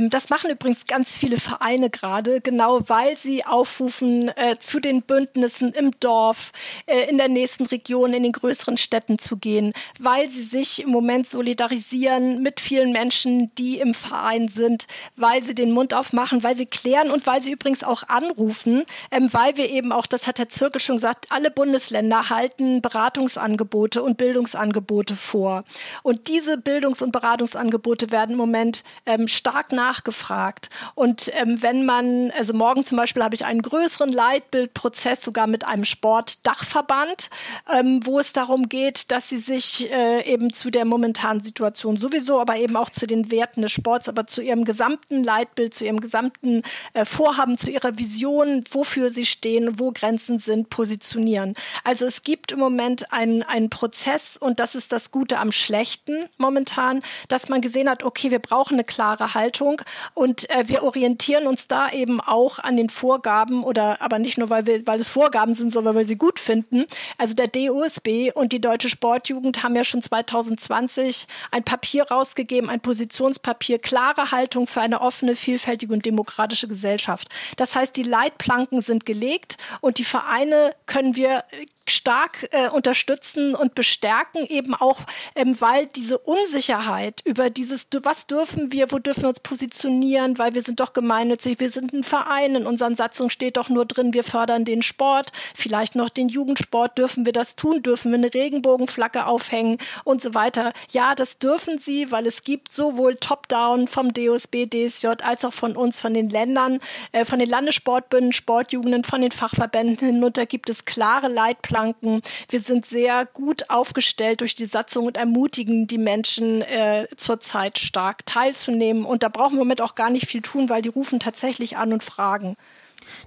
Das 0.08 0.30
machen 0.30 0.50
übrigens 0.50 0.88
ganz 0.88 1.18
viele 1.18 1.38
Vereine 1.42 1.90
gerade, 1.90 2.40
genau 2.40 2.80
weil 2.88 3.18
sie 3.18 3.46
aufrufen, 3.46 4.30
äh, 4.38 4.58
zu 4.58 4.80
den 4.80 5.02
Bündnissen 5.02 5.74
im 5.74 5.92
Dorf, 6.00 6.54
äh, 6.86 7.10
in 7.10 7.18
der 7.18 7.28
nächsten 7.28 7.66
Region, 7.66 8.14
in 8.14 8.24
den 8.24 8.32
größeren 8.32 8.78
Städten 8.78 9.20
zu 9.20 9.36
gehen, 9.36 9.74
weil 10.00 10.32
sie 10.32 10.44
sich 10.44 10.82
im 10.82 10.90
Moment 10.90 11.28
solidarisieren 11.28 12.42
mit 12.42 12.62
vielen 12.62 12.94
Menschen, 12.94 13.54
die 13.58 13.80
im 13.80 13.94
Verein 13.94 14.48
sind, 14.48 14.88
weil 15.18 15.44
sie 15.44 15.54
den 15.54 15.74
Mund 15.74 15.94
aufmachen, 15.94 16.44
weil 16.44 16.56
sie 16.56 16.66
klären 16.66 17.12
und 17.12 17.28
weil 17.28 17.44
sie 17.44 17.52
übrigens 17.52 17.84
auch 17.84 18.04
anrufen, 18.04 18.86
ähm, 19.12 19.28
weil 19.34 19.58
wir 19.58 19.70
eben 19.70 19.92
auch, 19.92 20.06
das 20.06 20.28
hat 20.28 20.40
Herr 20.40 20.48
Zirkel 20.48 20.80
schon 20.80 20.96
gesagt, 20.96 21.26
alle 21.30 21.52
Bundesländer 21.52 22.30
halten 22.30 22.82
Beratungsangebote 22.82 24.02
und 24.02 24.18
Bildungsangebote 24.18 25.18
vor. 25.18 25.66
Und 26.04 26.30
diese 26.30 26.58
Bildungs- 26.58 27.02
und 27.02 27.12
Beratungsangebote 27.12 28.12
werden 28.12 28.32
im 28.32 28.38
Moment 28.38 28.86
ähm, 29.06 29.28
stark 29.28 29.74
nach 29.74 29.89
nachgefragt. 29.90 30.70
Und 30.96 31.32
ähm, 31.34 31.62
wenn 31.62 31.86
man, 31.86 32.32
also 32.32 32.54
morgen 32.54 32.84
zum 32.84 32.98
Beispiel 32.98 33.24
habe 33.24 33.36
ich 33.36 33.46
einen 33.46 33.62
größeren 33.62 34.10
Leitbildprozess 34.10 35.24
sogar 35.24 35.48
mit 35.48 35.66
einem 35.66 35.86
Sportdachverband, 35.86 37.30
ähm, 37.74 38.00
wo 38.04 38.20
es 38.20 38.34
darum 38.34 38.70
geht, 38.70 39.12
dass 39.12 39.30
sie 39.30 39.40
sich 39.40 39.92
äh, 39.92 40.22
eben 40.32 40.54
zu 40.54 40.70
der 40.70 40.86
momentanen 40.86 41.42
Situation 41.42 41.98
sowieso, 41.98 42.40
aber 42.40 42.58
eben 42.58 42.76
auch 42.78 42.90
zu 42.90 43.08
den 43.08 43.32
Werten 43.32 43.62
des 43.64 43.72
Sports, 43.72 44.08
aber 44.08 44.28
zu 44.28 44.42
ihrem 44.42 44.64
gesamten 44.64 45.24
Leitbild, 45.24 45.74
zu 45.74 45.86
ihrem 45.86 46.02
gesamten 46.02 46.62
äh, 46.94 47.06
Vorhaben, 47.06 47.58
zu 47.58 47.72
ihrer 47.72 47.98
Vision, 47.98 48.64
wofür 48.72 49.10
sie 49.10 49.26
stehen, 49.26 49.80
wo 49.80 49.92
Grenzen 49.92 50.38
sind, 50.38 50.70
positionieren. 50.70 51.56
Also 51.84 52.06
es 52.06 52.22
gibt 52.22 52.52
im 52.52 52.60
Moment 52.60 53.12
einen, 53.12 53.42
einen 53.44 53.70
Prozess 53.70 54.38
und 54.38 54.60
das 54.60 54.76
ist 54.76 54.92
das 54.92 55.12
Gute 55.12 55.40
am 55.40 55.52
Schlechten 55.52 56.30
momentan, 56.38 57.02
dass 57.28 57.50
man 57.50 57.62
gesehen 57.62 57.90
hat, 57.90 58.04
okay, 58.04 58.30
wir 58.30 58.40
brauchen 58.40 58.74
eine 58.74 58.84
klare 58.84 59.34
Haltung 59.34 59.79
und 60.14 60.50
äh, 60.50 60.68
wir 60.68 60.84
orientieren 60.84 61.48
uns 61.48 61.68
da 61.68 61.90
eben 61.90 62.22
auch 62.22 62.60
an 62.60 62.78
den 62.78 62.90
Vorgaben 62.90 63.64
oder 63.64 64.02
aber 64.02 64.20
nicht 64.20 64.38
nur, 64.38 64.50
weil, 64.50 64.66
wir, 64.66 64.86
weil 64.86 65.00
es 65.00 65.10
Vorgaben 65.10 65.54
sind, 65.54 65.72
sondern 65.72 65.96
weil 65.96 66.02
wir 66.02 66.06
sie 66.06 66.16
gut 66.16 66.40
finden. 66.40 66.86
Also 67.18 67.34
der 67.34 67.48
DOSB 67.48 68.32
und 68.34 68.54
die 68.54 68.62
Deutsche 68.62 68.90
Sportjugend 68.90 69.64
haben 69.64 69.76
ja 69.76 69.84
schon 69.84 70.02
2020 70.02 71.28
ein 71.52 71.64
Papier 71.64 72.04
rausgegeben, 72.10 72.70
ein 72.70 72.80
Positionspapier, 72.80 73.80
klare 73.80 74.32
Haltung 74.32 74.68
für 74.68 74.82
eine 74.82 75.02
offene, 75.02 75.36
vielfältige 75.36 75.94
und 75.94 76.06
demokratische 76.06 76.68
Gesellschaft. 76.68 77.30
Das 77.58 77.76
heißt, 77.76 77.96
die 77.96 78.04
Leitplanken 78.04 78.82
sind 78.82 79.06
gelegt 79.06 79.58
und 79.82 79.98
die 79.98 80.04
Vereine 80.04 80.74
können 80.86 81.16
wir 81.16 81.44
stark 81.90 82.48
äh, 82.52 82.70
unterstützen 82.70 83.56
und 83.56 83.76
bestärken, 83.76 84.46
eben 84.46 84.76
auch, 84.76 85.00
ähm, 85.36 85.60
weil 85.60 85.88
diese 85.88 86.18
Unsicherheit 86.18 87.22
über 87.26 87.50
dieses, 87.50 87.88
was 88.04 88.28
dürfen 88.28 88.72
wir, 88.72 88.92
wo 88.92 89.00
dürfen 89.00 89.24
wir 89.24 89.30
uns 89.30 89.40
positionieren, 89.40 90.38
weil 90.38 90.54
wir 90.54 90.62
sind 90.62 90.80
doch 90.80 90.94
gemeinnützig, 90.94 91.60
wir 91.60 91.70
sind 91.70 91.94
ein 91.94 92.04
Verein, 92.04 92.56
in 92.56 92.66
unseren 92.66 92.96
Satzungen 92.96 93.30
steht 93.30 93.58
doch 93.58 93.70
nur 93.70 93.86
drin, 93.86 94.14
wir 94.14 94.24
fördern 94.24 94.66
den 94.66 94.82
Sport, 94.82 95.32
vielleicht 95.56 95.96
noch 95.96 96.10
den 96.10 96.30
Jugendsport, 96.30 96.98
dürfen 96.98 97.26
wir 97.26 97.34
das 97.34 97.56
tun, 97.56 97.82
dürfen 97.82 98.12
wir 98.12 98.18
eine 98.18 98.34
Regenbogenflagge 98.34 99.26
aufhängen 99.26 99.78
und 100.04 100.22
so 100.22 100.34
weiter. 100.34 100.74
Ja, 100.92 101.16
das 101.16 101.40
dürfen 101.40 101.80
sie, 101.80 102.12
weil 102.12 102.28
es 102.28 102.44
gibt 102.44 102.74
sowohl 102.74 103.16
Top-Down 103.16 103.88
vom 103.88 104.14
DOSB, 104.14 104.68
DSJ 104.68 105.08
als 105.24 105.44
auch 105.46 105.54
von 105.54 105.76
uns, 105.76 106.00
von 106.00 106.14
den 106.14 106.30
Ländern, 106.30 106.80
äh, 107.12 107.26
von 107.26 107.40
den 107.40 107.50
Landessportbünden, 107.50 108.34
Sportjugenden, 108.34 109.04
von 109.04 109.22
den 109.22 109.32
Fachverbänden 109.32 110.08
hinunter 110.08 110.46
gibt 110.46 110.70
es 110.70 110.86
klare 110.86 111.28
Leitplanken 111.28 111.79
Leitplanken. 111.80 112.22
Wir 112.50 112.62
sind 112.62 112.86
sehr 112.86 113.26
gut 113.26 113.70
aufgestellt 113.70 114.42
durch 114.42 114.56
die 114.56 114.66
Satzung 114.66 115.06
und 115.06 115.18
ermutigen 115.18 115.88
die 115.88 115.98
Menschen 115.98 116.62
äh, 116.62 117.08
zurzeit 117.16 117.80
stark 117.80 118.26
teilzunehmen. 118.26 119.06
Und 119.06 119.24
da 119.24 119.30
brauchen 119.30 119.58
wir 119.58 119.66
mit 119.66 119.82
auch 119.82 119.96
gar 119.96 120.10
nicht 120.10 120.28
viel 120.28 120.42
tun, 120.42 120.70
weil 120.70 120.82
die 120.82 120.90
rufen 120.90 121.20
tatsächlich 121.20 121.78
an 121.78 121.94
und 121.94 122.04
fragen. 122.04 122.56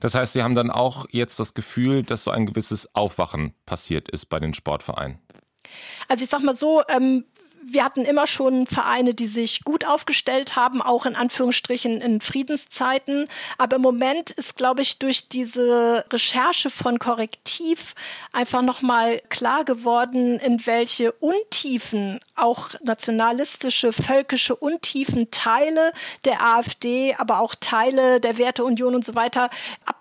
Das 0.01 0.15
heißt, 0.15 0.35
Sie 0.35 0.43
haben 0.43 0.55
dann 0.55 0.71
auch 0.71 1.07
jetzt 1.11 1.41
das 1.41 1.55
Gefühl, 1.55 2.03
dass 2.03 2.25
so 2.25 2.31
ein 2.31 2.47
gewisses 2.47 2.95
Aufwachen 2.95 3.55
passiert 3.67 4.11
ist 4.11 4.27
bei 4.27 4.39
den 4.39 4.55
Sportvereinen. 4.55 5.19
Also 6.09 6.25
ich 6.25 6.31
sag 6.31 6.43
mal 6.43 6.55
so, 6.55 6.83
ähm, 6.89 7.25
wir 7.65 7.85
hatten 7.85 8.05
immer 8.05 8.27
schon 8.27 8.67
Vereine, 8.67 9.15
die 9.15 9.27
sich 9.27 9.65
gut 9.65 9.87
aufgestellt 9.87 10.57
haben, 10.57 10.83
auch 10.83 11.07
in 11.07 11.17
Anführungsstrichen 11.17 12.01
in 12.01 12.21
Friedenszeiten. 12.21 13.29
Aber 13.59 13.77
im 13.77 13.83
Moment 13.83 14.31
ist, 14.31 14.57
glaube 14.57 14.83
ich, 14.83 14.99
durch 14.99 15.29
diese 15.29 16.05
Recherche 16.13 16.71
von 16.71 16.99
Korrektiv 16.99 17.95
einfach 18.33 18.63
nochmal 18.63 19.21
klar 19.29 19.65
geworden, 19.65 20.39
in 20.39 20.67
welche 20.67 21.13
Untiefen, 21.13 22.21
auch 22.35 22.71
nationalistische, 22.83 23.93
völkische 23.93 24.57
Untiefen 24.57 25.31
Teile 25.31 25.93
der 26.25 26.45
AfD, 26.45 27.15
aber 27.17 27.41
auch 27.41 27.55
Teile 27.55 28.21
der 28.21 28.39
Werteunion 28.39 28.95
und 28.95 29.05
so 29.05 29.15
weiter 29.15 29.51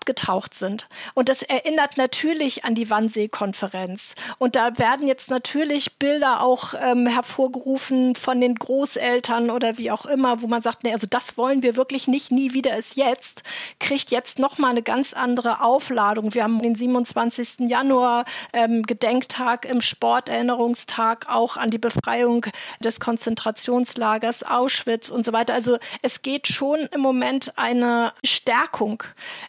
abgetaucht 0.02 0.54
sind. 0.54 0.88
Und 1.14 1.28
das 1.28 1.42
erinnert 1.42 1.96
natürlich 1.96 2.64
an 2.64 2.74
die 2.74 2.90
Wannsee-Konferenz. 2.90 4.14
Und 4.38 4.56
da 4.56 4.76
werden 4.76 5.06
jetzt 5.06 5.30
natürlich 5.30 5.96
Bilder 5.98 6.40
auch 6.40 6.74
ähm, 6.80 7.06
hervorgerufen 7.06 8.16
von 8.16 8.40
den 8.40 8.56
Großeltern 8.56 9.50
oder 9.50 9.78
wie 9.78 9.92
auch 9.92 10.04
immer, 10.04 10.42
wo 10.42 10.48
man 10.48 10.60
sagt, 10.60 10.82
nee, 10.82 10.92
also 10.92 11.06
das 11.08 11.38
wollen 11.38 11.62
wir 11.62 11.76
wirklich 11.76 12.08
nicht, 12.08 12.32
nie 12.32 12.52
wieder 12.52 12.76
ist 12.76 12.96
jetzt, 12.96 13.44
kriegt 13.78 14.10
jetzt 14.10 14.40
nochmal 14.40 14.72
eine 14.72 14.82
ganz 14.82 15.12
andere 15.12 15.62
Aufladung. 15.62 16.34
Wir 16.34 16.42
haben 16.42 16.60
den 16.60 16.74
27. 16.74 17.68
Januar 17.68 18.24
ähm, 18.52 18.82
Gedenktag 18.82 19.64
im 19.64 19.80
Sporterinnerungstag 19.80 21.26
auch 21.28 21.56
an 21.56 21.70
die 21.70 21.78
Befreiung 21.78 22.46
des 22.80 22.98
Konzentrationslagers 22.98 24.42
Auschwitz 24.42 25.10
und 25.10 25.24
so 25.24 25.32
weiter. 25.32 25.54
Also 25.54 25.78
es 26.02 26.22
geht 26.22 26.48
schon 26.48 26.88
im 26.92 27.00
Moment 27.00 27.56
eine 27.56 28.12
Stärkung 28.24 29.04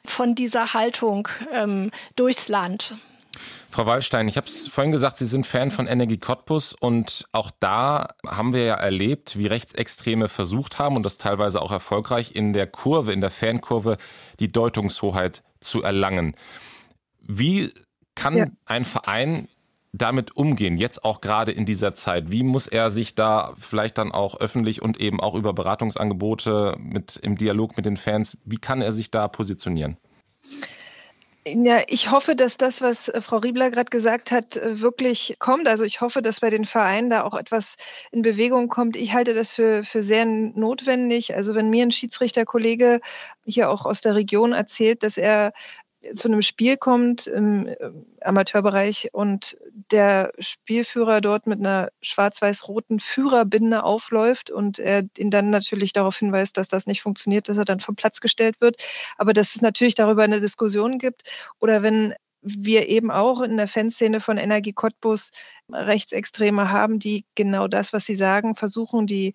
von 0.05 0.35
dieser 0.43 0.73
Haltung 0.73 1.29
ähm, 1.53 1.89
durchs 2.17 2.49
Land. 2.49 2.97
Frau 3.69 3.85
Wallstein, 3.85 4.27
ich 4.27 4.35
habe 4.37 4.45
es 4.45 4.67
vorhin 4.67 4.91
gesagt, 4.91 5.17
Sie 5.17 5.25
sind 5.25 5.47
Fan 5.47 5.71
von 5.71 5.87
Energie 5.87 6.17
Cottbus 6.17 6.75
und 6.75 7.25
auch 7.31 7.49
da 7.59 8.09
haben 8.27 8.53
wir 8.53 8.65
ja 8.65 8.75
erlebt, 8.75 9.37
wie 9.37 9.47
Rechtsextreme 9.47 10.27
versucht 10.27 10.77
haben 10.79 10.95
und 10.97 11.03
das 11.03 11.17
teilweise 11.17 11.61
auch 11.61 11.71
erfolgreich 11.71 12.35
in 12.35 12.51
der 12.51 12.67
Kurve, 12.67 13.13
in 13.13 13.21
der 13.21 13.31
Fankurve, 13.31 13.97
die 14.39 14.51
Deutungshoheit 14.51 15.43
zu 15.61 15.81
erlangen. 15.81 16.35
Wie 17.21 17.73
kann 18.15 18.37
ja. 18.37 18.45
ein 18.65 18.83
Verein 18.83 19.47
damit 19.93 20.35
umgehen, 20.35 20.77
jetzt 20.77 21.05
auch 21.05 21.21
gerade 21.21 21.53
in 21.53 21.65
dieser 21.65 21.95
Zeit? 21.95 22.31
Wie 22.31 22.43
muss 22.43 22.67
er 22.67 22.89
sich 22.89 23.15
da 23.15 23.53
vielleicht 23.57 23.97
dann 23.97 24.11
auch 24.11 24.39
öffentlich 24.39 24.81
und 24.81 24.99
eben 24.99 25.21
auch 25.21 25.35
über 25.35 25.53
Beratungsangebote 25.53 26.75
mit 26.79 27.15
im 27.17 27.37
Dialog 27.37 27.77
mit 27.77 27.85
den 27.85 27.97
Fans, 27.97 28.37
wie 28.43 28.57
kann 28.57 28.81
er 28.81 28.91
sich 28.91 29.09
da 29.09 29.27
positionieren? 29.27 29.97
Ja, 31.45 31.81
ich 31.87 32.09
hoffe, 32.09 32.37
dass 32.37 32.55
das, 32.55 32.81
was 32.81 33.09
äh, 33.09 33.19
Frau 33.19 33.37
Riebler 33.37 33.69
gerade 33.69 33.89
gesagt 33.89 34.31
hat, 34.31 34.55
äh, 34.55 34.79
wirklich 34.79 35.35
kommt. 35.39 35.67
Also 35.67 35.83
ich 35.83 35.99
hoffe, 35.99 36.21
dass 36.21 36.39
bei 36.39 36.49
den 36.49 36.63
Vereinen 36.63 37.09
da 37.09 37.23
auch 37.23 37.33
etwas 37.35 37.75
in 38.11 38.21
Bewegung 38.21 38.69
kommt. 38.69 38.95
Ich 38.95 39.13
halte 39.13 39.33
das 39.33 39.53
für, 39.53 39.83
für 39.83 40.01
sehr 40.01 40.25
notwendig. 40.25 41.35
Also 41.35 41.53
wenn 41.53 41.69
mir 41.69 41.83
ein 41.83 41.91
Schiedsrichterkollege 41.91 43.01
hier 43.45 43.69
auch 43.69 43.85
aus 43.85 43.99
der 43.99 44.15
Region 44.15 44.53
erzählt, 44.53 45.03
dass 45.03 45.17
er 45.17 45.51
zu 46.11 46.27
einem 46.27 46.41
Spiel 46.41 46.77
kommt 46.77 47.27
im 47.27 47.67
äh, 47.67 47.75
Amateurbereich 48.21 49.09
und 49.13 49.57
der 49.91 50.33
Spielführer 50.39 51.21
dort 51.21 51.47
mit 51.47 51.59
einer 51.59 51.89
schwarz-weiß-roten 52.01 52.99
Führerbinde 52.99 53.83
aufläuft 53.83 54.51
und 54.51 54.79
er 54.79 55.03
ihn 55.17 55.31
dann 55.31 55.49
natürlich 55.49 55.93
darauf 55.93 56.17
hinweist, 56.17 56.57
dass 56.57 56.67
das 56.67 56.87
nicht 56.87 57.01
funktioniert, 57.01 57.49
dass 57.49 57.57
er 57.57 57.65
dann 57.65 57.79
vom 57.79 57.95
Platz 57.95 58.21
gestellt 58.21 58.59
wird, 58.59 58.83
aber 59.17 59.33
dass 59.33 59.55
es 59.55 59.61
natürlich 59.61 59.95
darüber 59.95 60.23
eine 60.23 60.39
Diskussion 60.39 60.97
gibt 60.97 61.23
oder 61.59 61.81
wenn 61.81 62.13
wir 62.41 62.89
eben 62.89 63.09
auch 63.09 63.41
in 63.41 63.55
der 63.55 63.69
Fanszene 63.69 64.19
von 64.19 64.37
Energie 64.37 64.73
Cottbus 64.73 65.31
Rechtsextreme 65.71 66.69
haben, 66.69 66.99
die 66.99 67.25
genau 67.35 67.69
das, 67.69 67.93
was 67.93 68.05
sie 68.05 68.15
sagen, 68.15 68.55
versuchen, 68.55 69.07
die 69.07 69.33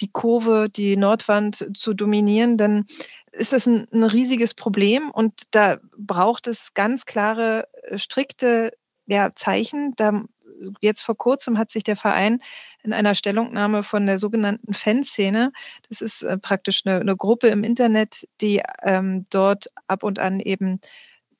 die 0.00 0.10
Kurve, 0.10 0.68
die 0.68 0.96
Nordwand 0.96 1.68
zu 1.76 1.94
dominieren, 1.94 2.56
dann 2.56 2.86
ist 3.36 3.52
das 3.52 3.66
ein, 3.66 3.86
ein 3.92 4.04
riesiges 4.04 4.54
Problem 4.54 5.10
und 5.10 5.34
da 5.50 5.78
braucht 5.96 6.46
es 6.46 6.74
ganz 6.74 7.04
klare, 7.06 7.68
äh, 7.82 7.98
strikte 7.98 8.72
ja, 9.06 9.34
Zeichen. 9.34 9.92
Da, 9.96 10.24
jetzt 10.80 11.02
vor 11.02 11.16
kurzem 11.16 11.58
hat 11.58 11.70
sich 11.70 11.84
der 11.84 11.96
Verein 11.96 12.40
in 12.82 12.92
einer 12.92 13.14
Stellungnahme 13.14 13.82
von 13.82 14.06
der 14.06 14.18
sogenannten 14.18 14.74
Fanszene, 14.74 15.52
das 15.88 16.00
ist 16.00 16.22
äh, 16.22 16.38
praktisch 16.38 16.82
eine, 16.84 17.00
eine, 17.00 17.16
Gruppe 17.16 17.48
im 17.48 17.64
Internet, 17.64 18.26
die 18.40 18.62
ähm, 18.82 19.24
dort 19.30 19.68
ab 19.86 20.02
und 20.02 20.18
an 20.18 20.40
eben 20.40 20.80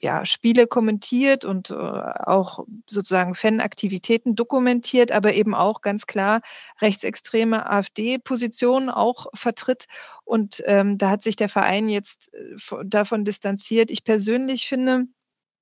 ja, 0.05 0.27
Spiele 0.27 0.67
kommentiert 0.67 1.47
und 1.47 1.71
äh, 1.71 1.75
auch 1.75 2.67
sozusagen 2.87 3.35
Fanaktivitäten 3.35 4.37
dokumentiert, 4.37 5.11
aber 5.12 5.33
eben 5.33 5.55
auch 5.55 5.81
ganz 5.81 6.07
klar 6.07 6.43
rechtsextreme 6.83 7.64
AfD-Positionen 7.71 8.90
auch 8.90 9.29
vertritt. 9.33 9.87
Und 10.25 10.62
ähm, 10.67 10.99
da 10.99 11.09
hat 11.09 11.23
sich 11.23 11.37
der 11.37 11.49
Verein 11.49 11.88
jetzt 11.88 12.35
äh, 12.35 12.85
davon 12.85 13.25
distanziert. 13.25 13.90
Ich 13.90 14.05
persönlich 14.05 14.69
finde, 14.69 15.07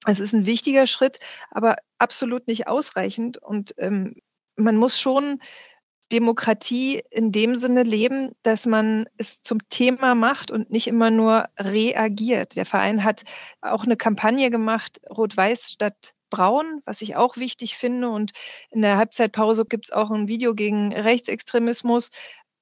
es 0.07 0.19
ist 0.19 0.33
ein 0.33 0.45
wichtiger 0.45 0.89
Schritt, 0.89 1.21
aber 1.53 1.77
absolut 1.99 2.49
nicht 2.49 2.67
ausreichend. 2.67 3.39
Und 3.39 3.77
ähm, 3.79 4.17
man 4.57 4.77
muss 4.77 4.99
schon 4.99 5.41
Demokratie 6.13 7.03
in 7.11 7.33
dem 7.33 7.57
Sinne 7.57 7.83
leben, 7.83 8.33
dass 8.43 8.67
man 8.67 9.07
es 9.17 9.41
zum 9.41 9.67
Thema 9.71 10.15
macht 10.15 10.51
und 10.51 10.71
nicht 10.71 10.87
immer 10.87 11.11
nur 11.11 11.49
reagiert. 11.59 12.57
Der 12.57 12.67
Verein 12.67 13.03
hat 13.03 13.25
auch 13.63 13.85
eine 13.85 13.97
Kampagne 13.97 14.51
gemacht, 14.51 15.01
Rot-Weiß 15.09 15.71
statt 15.73 16.15
Braun, 16.29 16.83
was 16.85 17.03
ich 17.03 17.17
auch 17.17 17.37
wichtig 17.37 17.77
finde. 17.77 18.11
Und 18.11 18.33
in 18.71 18.83
der 18.83 18.97
Halbzeitpause 18.99 19.65
gibt 19.65 19.87
es 19.87 19.93
auch 19.93 20.11
ein 20.11 20.29
Video 20.29 20.55
gegen 20.55 20.93
Rechtsextremismus. 20.93 22.11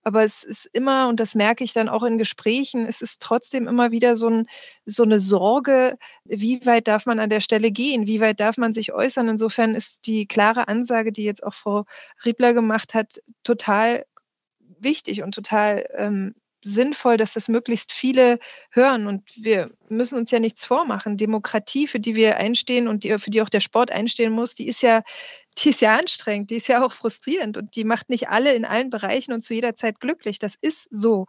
Aber 0.03 0.25
es 0.25 0.45
ist 0.45 0.69
immer, 0.73 1.09
und 1.09 1.21
das 1.21 1.35
merke 1.35 1.63
ich 1.63 1.73
dann 1.73 1.89
auch 1.89 2.03
in 2.03 2.19
Gesprächen, 2.19 2.87
es 2.87 3.03
ist 3.03 3.21
trotzdem 3.21 3.69
immer 3.69 3.91
wieder 3.91 4.17
so, 4.17 4.29
ein, 4.29 4.47
so 4.87 5.03
eine 5.03 5.19
Sorge, 5.19 5.99
wie 6.25 6.65
weit 6.65 6.89
darf 6.89 7.07
man 7.07 7.21
an 7.21 7.31
der 7.31 7.41
Stelle 7.41 7.71
gehen, 7.71 8.07
wie 8.07 8.21
weit 8.21 8.41
darf 8.41 8.57
man 8.57 8.73
sich 8.73 8.93
äußern. 8.93 9.29
Insofern 9.29 9.75
ist 9.75 10.07
die 10.07 10.27
klare 10.27 10.69
Ansage, 10.69 11.13
die 11.13 11.25
jetzt 11.25 11.45
auch 11.45 11.55
Frau 11.55 11.85
Riebler 12.25 12.55
gemacht 12.55 12.95
hat, 12.95 13.21
total 13.43 14.07
wichtig 14.79 15.23
und 15.23 15.35
total 15.35 15.87
ähm, 15.95 16.35
sinnvoll, 16.63 17.17
dass 17.17 17.35
das 17.35 17.49
möglichst 17.49 17.93
viele 17.93 18.39
hören. 18.71 19.07
Und 19.07 19.29
wir 19.37 19.71
müssen 19.89 20.19
uns 20.19 20.31
ja 20.31 20.41
nichts 20.41 20.65
vormachen. 20.65 21.17
Demokratie, 21.17 21.87
für 21.87 22.01
die 22.01 22.15
wir 22.15 22.37
einstehen 22.37 22.89
und 22.89 23.05
die, 23.05 23.17
für 23.19 23.31
die 23.31 23.43
auch 23.43 23.49
der 23.49 23.61
Sport 23.61 23.91
einstehen 23.91 24.33
muss, 24.33 24.55
die 24.55 24.69
ist 24.69 24.83
ja, 24.83 25.03
die 25.61 25.71
ist 25.71 25.81
ja 25.81 25.97
anstrengend, 25.97 26.51
die 26.51 26.57
ist 26.57 26.69
ja 26.69 26.85
auch 26.85 26.93
frustrierend 26.93 27.57
und 27.57 27.77
die 27.77 27.85
macht 27.85 28.11
nicht 28.11 28.29
alle 28.29 28.55
in 28.55 28.65
allen 28.65 28.91
Bereichen 28.91 29.33
und 29.33 29.43
zu 29.43 29.55
jeder 29.55 29.75
Zeit 29.75 30.01
glücklich. 30.01 30.39
Das 30.39 30.55
ist 30.61 30.89
so. 30.91 31.27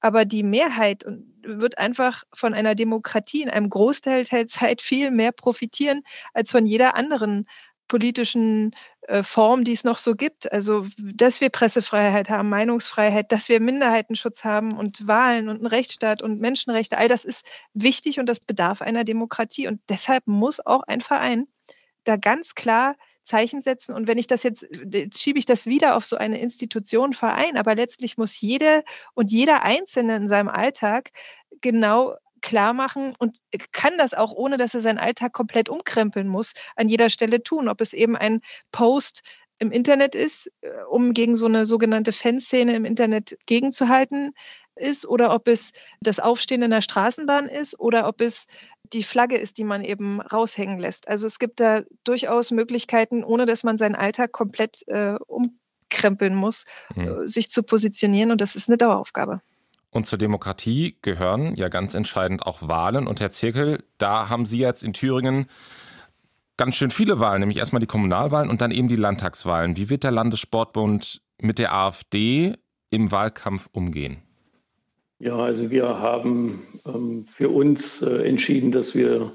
Aber 0.00 0.24
die 0.24 0.42
Mehrheit 0.42 1.04
wird 1.42 1.78
einfach 1.78 2.24
von 2.34 2.54
einer 2.54 2.74
Demokratie 2.74 3.42
in 3.42 3.50
einem 3.50 3.70
Großteil 3.70 4.24
der 4.24 4.48
Zeit 4.48 4.82
viel 4.82 5.10
mehr 5.10 5.32
profitieren 5.32 6.02
als 6.34 6.50
von 6.50 6.66
jeder 6.66 6.96
anderen 6.96 7.46
politischen 7.86 8.74
äh, 9.02 9.22
Form, 9.22 9.64
die 9.64 9.72
es 9.72 9.84
noch 9.84 9.98
so 9.98 10.14
gibt. 10.14 10.50
Also, 10.50 10.86
dass 10.98 11.40
wir 11.40 11.50
Pressefreiheit 11.50 12.30
haben, 12.30 12.48
Meinungsfreiheit, 12.48 13.30
dass 13.30 13.48
wir 13.48 13.60
Minderheitenschutz 13.60 14.44
haben 14.44 14.72
und 14.72 15.06
Wahlen 15.06 15.48
und 15.48 15.56
einen 15.56 15.66
Rechtsstaat 15.66 16.22
und 16.22 16.40
Menschenrechte, 16.40 16.98
all 16.98 17.08
das 17.08 17.24
ist 17.24 17.44
wichtig 17.74 18.18
und 18.18 18.26
das 18.26 18.40
bedarf 18.40 18.82
einer 18.82 19.04
Demokratie. 19.04 19.68
Und 19.68 19.80
deshalb 19.88 20.26
muss 20.26 20.64
auch 20.64 20.82
ein 20.84 21.00
Verein 21.00 21.46
da 22.04 22.16
ganz 22.16 22.54
klar 22.54 22.96
Zeichen 23.24 23.60
setzen. 23.60 23.94
Und 23.94 24.06
wenn 24.06 24.18
ich 24.18 24.26
das 24.26 24.42
jetzt, 24.42 24.66
jetzt 24.90 25.22
schiebe 25.22 25.38
ich 25.38 25.46
das 25.46 25.66
wieder 25.66 25.96
auf 25.96 26.04
so 26.04 26.16
eine 26.16 26.40
Institution, 26.40 27.12
Verein, 27.12 27.56
aber 27.56 27.74
letztlich 27.74 28.18
muss 28.18 28.40
jede 28.40 28.82
und 29.14 29.30
jeder 29.30 29.62
Einzelne 29.62 30.16
in 30.16 30.28
seinem 30.28 30.48
Alltag 30.48 31.10
genau 31.60 32.16
klar 32.40 32.72
machen 32.72 33.14
und 33.18 33.38
kann 33.70 33.96
das 33.96 34.14
auch, 34.14 34.32
ohne 34.32 34.56
dass 34.56 34.74
er 34.74 34.80
seinen 34.80 34.98
Alltag 34.98 35.32
komplett 35.32 35.68
umkrempeln 35.68 36.28
muss, 36.28 36.52
an 36.76 36.88
jeder 36.88 37.08
Stelle 37.08 37.42
tun. 37.42 37.68
Ob 37.68 37.80
es 37.80 37.92
eben 37.92 38.16
ein 38.16 38.40
Post 38.72 39.22
im 39.58 39.70
Internet 39.70 40.16
ist, 40.16 40.50
äh, 40.60 40.70
um 40.90 41.12
gegen 41.12 41.36
so 41.36 41.46
eine 41.46 41.66
sogenannte 41.66 42.12
Fanszene 42.12 42.74
im 42.74 42.84
Internet 42.84 43.38
gegenzuhalten 43.46 44.34
ist, 44.76 45.06
oder 45.06 45.34
ob 45.34 45.48
es 45.48 45.72
das 46.00 46.18
Aufstehen 46.18 46.62
in 46.62 46.70
der 46.70 46.82
Straßenbahn 46.82 47.48
ist, 47.48 47.78
oder 47.78 48.08
ob 48.08 48.20
es 48.20 48.46
die 48.92 49.02
Flagge 49.02 49.36
ist, 49.36 49.58
die 49.58 49.64
man 49.64 49.82
eben 49.84 50.20
raushängen 50.20 50.78
lässt. 50.78 51.08
Also 51.08 51.26
es 51.26 51.38
gibt 51.38 51.60
da 51.60 51.82
durchaus 52.04 52.50
Möglichkeiten, 52.50 53.24
ohne 53.24 53.46
dass 53.46 53.64
man 53.64 53.76
seinen 53.76 53.94
Alltag 53.94 54.32
komplett 54.32 54.86
äh, 54.88 55.14
umkrempeln 55.26 56.34
muss, 56.34 56.64
mhm. 56.94 57.26
sich 57.26 57.50
zu 57.50 57.62
positionieren. 57.62 58.30
Und 58.30 58.40
das 58.40 58.56
ist 58.56 58.68
eine 58.68 58.76
Daueraufgabe. 58.78 59.40
Und 59.90 60.06
zur 60.06 60.18
Demokratie 60.18 60.96
gehören 61.02 61.54
ja 61.54 61.68
ganz 61.68 61.94
entscheidend 61.94 62.46
auch 62.46 62.62
Wahlen. 62.62 63.06
Und 63.06 63.20
Herr 63.20 63.30
Zirkel, 63.30 63.84
da 63.98 64.28
haben 64.28 64.46
Sie 64.46 64.58
jetzt 64.58 64.82
in 64.84 64.94
Thüringen 64.94 65.46
ganz 66.56 66.76
schön 66.76 66.90
viele 66.90 67.20
Wahlen, 67.20 67.40
nämlich 67.40 67.58
erstmal 67.58 67.80
die 67.80 67.86
Kommunalwahlen 67.86 68.48
und 68.48 68.62
dann 68.62 68.70
eben 68.70 68.88
die 68.88 68.96
Landtagswahlen. 68.96 69.76
Wie 69.76 69.90
wird 69.90 70.04
der 70.04 70.10
Landessportbund 70.10 71.20
mit 71.38 71.58
der 71.58 71.74
AfD 71.74 72.56
im 72.90 73.10
Wahlkampf 73.10 73.68
umgehen? 73.72 74.22
Ja, 75.24 75.36
also 75.36 75.70
wir 75.70 76.00
haben 76.00 76.60
ähm, 76.84 77.26
für 77.26 77.48
uns 77.48 78.02
äh, 78.02 78.24
entschieden, 78.26 78.72
dass 78.72 78.96
wir 78.96 79.30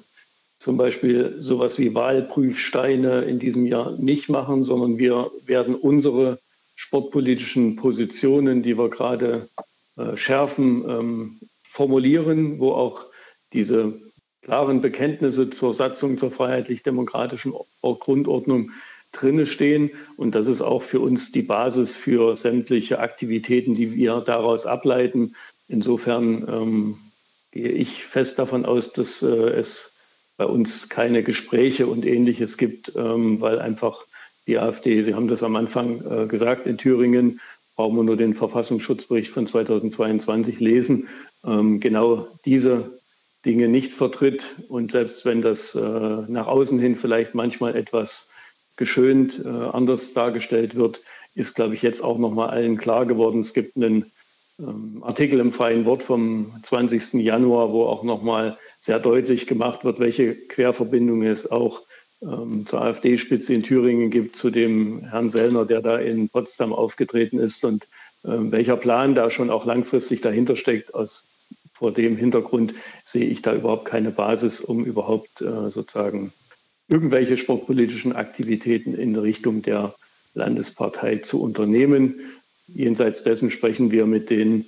zum 0.59 0.75
Beispiel 0.75 1.35
sowas 1.39 1.79
wie 1.79 1.95
Wahlprüfsteine 1.95 3.21
in 3.21 3.39
diesem 3.39 3.65
Jahr 3.65 3.95
nicht 3.97 4.27
machen, 4.27 4.63
sondern 4.63 4.97
wir 4.97 5.31
werden 5.45 5.75
unsere 5.75 6.39
sportpolitischen 6.75 7.77
Positionen, 7.77 8.63
die 8.63 8.77
wir 8.77 8.89
gerade 8.89 9.47
äh, 9.95 10.17
schärfen, 10.17 10.83
ähm, 10.89 11.39
formulieren, 11.63 12.59
wo 12.59 12.73
auch 12.73 13.05
diese 13.53 13.97
klaren 14.41 14.81
Bekenntnisse 14.81 15.49
zur 15.49 15.73
Satzung 15.73 16.17
zur 16.17 16.31
freiheitlich-demokratischen 16.31 17.53
Grundordnung 17.81 18.71
drinne 19.13 19.45
stehen. 19.45 19.91
Und 20.17 20.35
das 20.35 20.47
ist 20.47 20.61
auch 20.61 20.81
für 20.81 20.99
uns 20.99 21.31
die 21.31 21.43
Basis 21.43 21.95
für 21.95 22.35
sämtliche 22.35 22.99
Aktivitäten, 22.99 23.73
die 23.73 23.95
wir 23.95 24.19
daraus 24.19 24.65
ableiten. 24.65 25.33
Insofern 25.67 26.47
ähm, 26.47 26.97
gehe 27.51 27.69
ich 27.69 28.03
fest 28.03 28.39
davon 28.39 28.65
aus, 28.65 28.93
dass 28.93 29.21
äh, 29.21 29.27
es 29.27 29.93
bei 30.37 30.45
uns 30.45 30.89
keine 30.89 31.23
Gespräche 31.23 31.87
und 31.87 32.05
ähnliches 32.05 32.57
gibt, 32.57 32.93
ähm, 32.95 33.41
weil 33.41 33.59
einfach 33.59 34.05
die 34.45 34.59
AfD, 34.59 35.03
Sie 35.03 35.13
haben 35.13 35.27
das 35.27 35.43
am 35.43 35.55
Anfang 35.55 36.01
äh, 36.05 36.27
gesagt, 36.27 36.67
in 36.67 36.77
Thüringen 36.77 37.41
brauchen 37.75 37.95
wir 37.95 38.03
nur 38.03 38.17
den 38.17 38.33
Verfassungsschutzbericht 38.33 39.29
von 39.29 39.45
2022 39.45 40.59
lesen, 40.59 41.09
ähm, 41.45 41.79
genau 41.79 42.27
diese 42.45 42.99
Dinge 43.45 43.67
nicht 43.67 43.93
vertritt. 43.93 44.55
Und 44.67 44.91
selbst 44.91 45.25
wenn 45.25 45.41
das 45.41 45.75
äh, 45.75 45.79
nach 46.27 46.47
außen 46.47 46.79
hin 46.79 46.95
vielleicht 46.95 47.35
manchmal 47.35 47.75
etwas 47.75 48.31
geschönt 48.77 49.41
äh, 49.43 49.47
anders 49.47 50.13
dargestellt 50.13 50.75
wird, 50.75 51.01
ist, 51.35 51.55
glaube 51.55 51.75
ich, 51.75 51.81
jetzt 51.81 52.03
auch 52.03 52.17
nochmal 52.17 52.49
allen 52.49 52.77
klar 52.77 53.05
geworden. 53.05 53.39
Es 53.39 53.53
gibt 53.53 53.75
einen 53.75 54.11
Artikel 55.01 55.39
im 55.39 55.51
Freien 55.51 55.85
Wort 55.85 56.01
vom 56.01 56.51
20. 56.63 57.13
Januar, 57.13 57.71
wo 57.71 57.83
auch 57.85 58.03
nochmal 58.03 58.57
sehr 58.79 58.99
deutlich 58.99 59.45
gemacht 59.45 59.85
wird, 59.85 59.99
welche 59.99 60.35
Querverbindungen 60.35 61.27
es 61.27 61.49
auch 61.49 61.81
ähm, 62.21 62.65
zur 62.65 62.81
AfD-Spitze 62.81 63.53
in 63.53 63.63
Thüringen 63.63 64.09
gibt, 64.09 64.35
zu 64.35 64.49
dem 64.49 65.01
Herrn 65.01 65.29
Sellner, 65.29 65.65
der 65.65 65.81
da 65.81 65.97
in 65.97 66.29
Potsdam 66.29 66.73
aufgetreten 66.73 67.37
ist 67.37 67.63
und 67.65 67.83
äh, 68.23 68.29
welcher 68.29 68.77
Plan 68.77 69.13
da 69.13 69.29
schon 69.29 69.51
auch 69.51 69.65
langfristig 69.65 70.21
dahinter 70.21 70.55
steckt. 70.55 70.95
Aus, 70.95 71.25
vor 71.73 71.91
dem 71.91 72.17
Hintergrund 72.17 72.73
sehe 73.05 73.27
ich 73.27 73.43
da 73.43 73.53
überhaupt 73.53 73.85
keine 73.85 74.09
Basis, 74.09 74.61
um 74.61 74.83
überhaupt 74.83 75.41
äh, 75.41 75.69
sozusagen 75.69 76.33
irgendwelche 76.87 77.37
sportpolitischen 77.37 78.13
Aktivitäten 78.13 78.95
in 78.95 79.15
Richtung 79.15 79.61
der 79.61 79.93
Landespartei 80.33 81.17
zu 81.17 81.41
unternehmen. 81.41 82.19
Jenseits 82.67 83.23
dessen 83.23 83.51
sprechen 83.51 83.91
wir 83.91 84.05
mit 84.05 84.29
den 84.29 84.65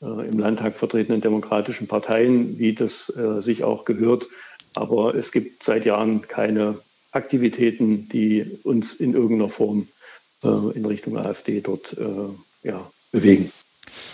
äh, 0.00 0.28
im 0.28 0.38
Landtag 0.38 0.76
vertretenen 0.76 1.20
demokratischen 1.20 1.86
Parteien, 1.86 2.58
wie 2.58 2.74
das 2.74 3.14
äh, 3.16 3.40
sich 3.40 3.64
auch 3.64 3.84
gehört. 3.84 4.26
Aber 4.74 5.14
es 5.14 5.32
gibt 5.32 5.62
seit 5.62 5.84
Jahren 5.84 6.22
keine 6.22 6.78
Aktivitäten, 7.12 8.08
die 8.08 8.58
uns 8.64 8.94
in 8.94 9.14
irgendeiner 9.14 9.50
Form 9.50 9.88
äh, 10.42 10.48
in 10.74 10.86
Richtung 10.86 11.18
AfD 11.18 11.60
dort 11.60 11.96
äh, 11.98 12.68
ja, 12.68 12.90
bewegen. 13.12 13.52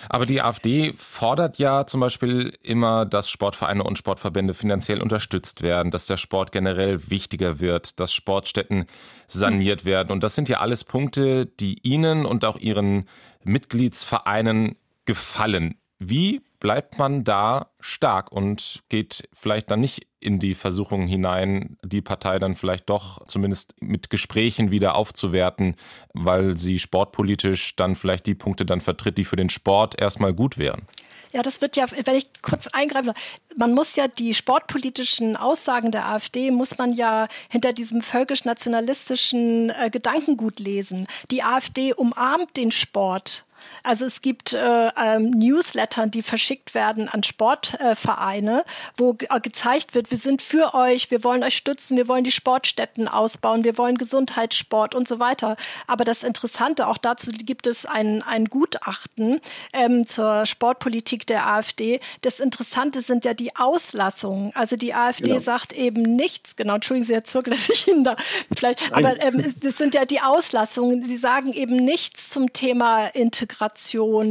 Aber 0.08 0.26
die 0.26 0.42
AfD 0.42 0.92
fordert 0.96 1.58
ja 1.58 1.86
zum 1.86 2.00
Beispiel 2.00 2.52
immer, 2.62 3.06
dass 3.06 3.30
Sportvereine 3.30 3.84
und 3.84 3.98
Sportverbände 3.98 4.54
finanziell 4.54 5.00
unterstützt 5.00 5.62
werden, 5.62 5.90
dass 5.90 6.06
der 6.06 6.16
Sport 6.16 6.52
generell 6.52 7.10
wichtiger 7.10 7.60
wird, 7.60 8.00
dass 8.00 8.12
Sportstätten 8.12 8.86
saniert 9.26 9.84
werden. 9.84 10.10
Und 10.10 10.22
das 10.22 10.34
sind 10.34 10.48
ja 10.48 10.60
alles 10.60 10.84
Punkte, 10.84 11.46
die 11.46 11.78
Ihnen 11.82 12.26
und 12.26 12.44
auch 12.44 12.58
Ihren 12.58 13.08
Mitgliedsvereinen 13.44 14.76
gefallen. 15.04 15.76
Wie 15.98 16.42
bleibt 16.60 16.98
man 16.98 17.24
da 17.24 17.70
stark 17.80 18.32
und 18.32 18.82
geht 18.88 19.28
vielleicht 19.32 19.70
dann 19.70 19.80
nicht 19.80 20.06
in 20.20 20.38
die 20.38 20.54
Versuchung 20.54 21.06
hinein, 21.06 21.76
die 21.84 22.00
Partei 22.00 22.38
dann 22.38 22.56
vielleicht 22.56 22.90
doch 22.90 23.24
zumindest 23.26 23.74
mit 23.80 24.10
Gesprächen 24.10 24.70
wieder 24.70 24.96
aufzuwerten, 24.96 25.76
weil 26.12 26.56
sie 26.56 26.78
sportpolitisch 26.78 27.76
dann 27.76 27.94
vielleicht 27.94 28.26
die 28.26 28.34
Punkte 28.34 28.66
dann 28.66 28.80
vertritt, 28.80 29.18
die 29.18 29.24
für 29.24 29.36
den 29.36 29.50
Sport 29.50 30.00
erstmal 30.00 30.34
gut 30.34 30.58
wären. 30.58 30.86
Ja, 31.32 31.42
das 31.42 31.60
wird 31.60 31.76
ja, 31.76 31.86
wenn 32.04 32.16
ich 32.16 32.28
kurz 32.40 32.68
eingreife, 32.68 33.12
man 33.56 33.74
muss 33.74 33.96
ja 33.96 34.08
die 34.08 34.32
sportpolitischen 34.32 35.36
Aussagen 35.36 35.92
der 35.92 36.06
AfD, 36.06 36.50
muss 36.50 36.78
man 36.78 36.92
ja 36.92 37.28
hinter 37.50 37.74
diesem 37.74 38.00
völkisch-nationalistischen 38.00 39.70
äh, 39.70 39.90
Gedankengut 39.90 40.58
lesen. 40.58 41.06
Die 41.30 41.42
AfD 41.42 41.92
umarmt 41.92 42.56
den 42.56 42.70
Sport 42.70 43.44
Also 43.82 44.04
es 44.04 44.22
gibt 44.22 44.52
äh, 44.52 44.88
ähm, 44.96 45.30
Newsletter, 45.30 46.06
die 46.06 46.22
verschickt 46.22 46.74
werden 46.74 47.08
an 47.08 47.22
Sportvereine, 47.22 48.60
äh, 48.60 48.64
wo 48.96 49.16
äh, 49.18 49.40
gezeigt 49.40 49.94
wird, 49.94 50.10
wir 50.10 50.18
sind 50.18 50.42
für 50.42 50.74
euch, 50.74 51.10
wir 51.10 51.24
wollen 51.24 51.42
euch 51.42 51.56
stützen, 51.56 51.96
wir 51.96 52.08
wollen 52.08 52.24
die 52.24 52.30
Sportstätten 52.30 53.08
ausbauen, 53.08 53.64
wir 53.64 53.78
wollen 53.78 53.98
Gesundheitssport 53.98 54.94
und 54.94 55.08
so 55.08 55.18
weiter. 55.18 55.56
Aber 55.86 56.04
das 56.04 56.22
Interessante, 56.22 56.86
auch 56.86 56.98
dazu 56.98 57.30
gibt 57.30 57.66
es 57.66 57.86
ein, 57.86 58.22
ein 58.22 58.46
Gutachten 58.46 59.40
ähm, 59.72 60.06
zur 60.06 60.46
Sportpolitik 60.46 61.26
der 61.26 61.46
AfD. 61.46 62.00
Das 62.22 62.40
Interessante 62.40 63.02
sind 63.02 63.24
ja 63.24 63.34
die 63.34 63.56
Auslassungen. 63.56 64.52
Also 64.54 64.76
die 64.76 64.94
AfD 64.94 65.24
genau. 65.24 65.40
sagt 65.40 65.72
eben 65.72 66.02
nichts, 66.02 66.56
genau, 66.56 66.74
entschuldigen 66.76 67.06
Sie, 67.06 67.14
Herr 67.14 67.24
Zirkel, 67.24 67.50
dass 67.54 67.68
ich 67.68 67.88
Ihnen 67.88 68.04
da 68.04 68.16
vielleicht, 68.54 68.90
Nein. 68.90 69.04
aber 69.04 69.20
ähm, 69.20 69.54
das 69.62 69.76
sind 69.76 69.94
ja 69.94 70.04
die 70.04 70.20
Auslassungen. 70.20 71.04
Sie 71.04 71.16
sagen 71.16 71.52
eben 71.52 71.76
nichts 71.76 72.28
zum 72.28 72.52
Thema 72.52 73.06
Integration, 73.06 73.47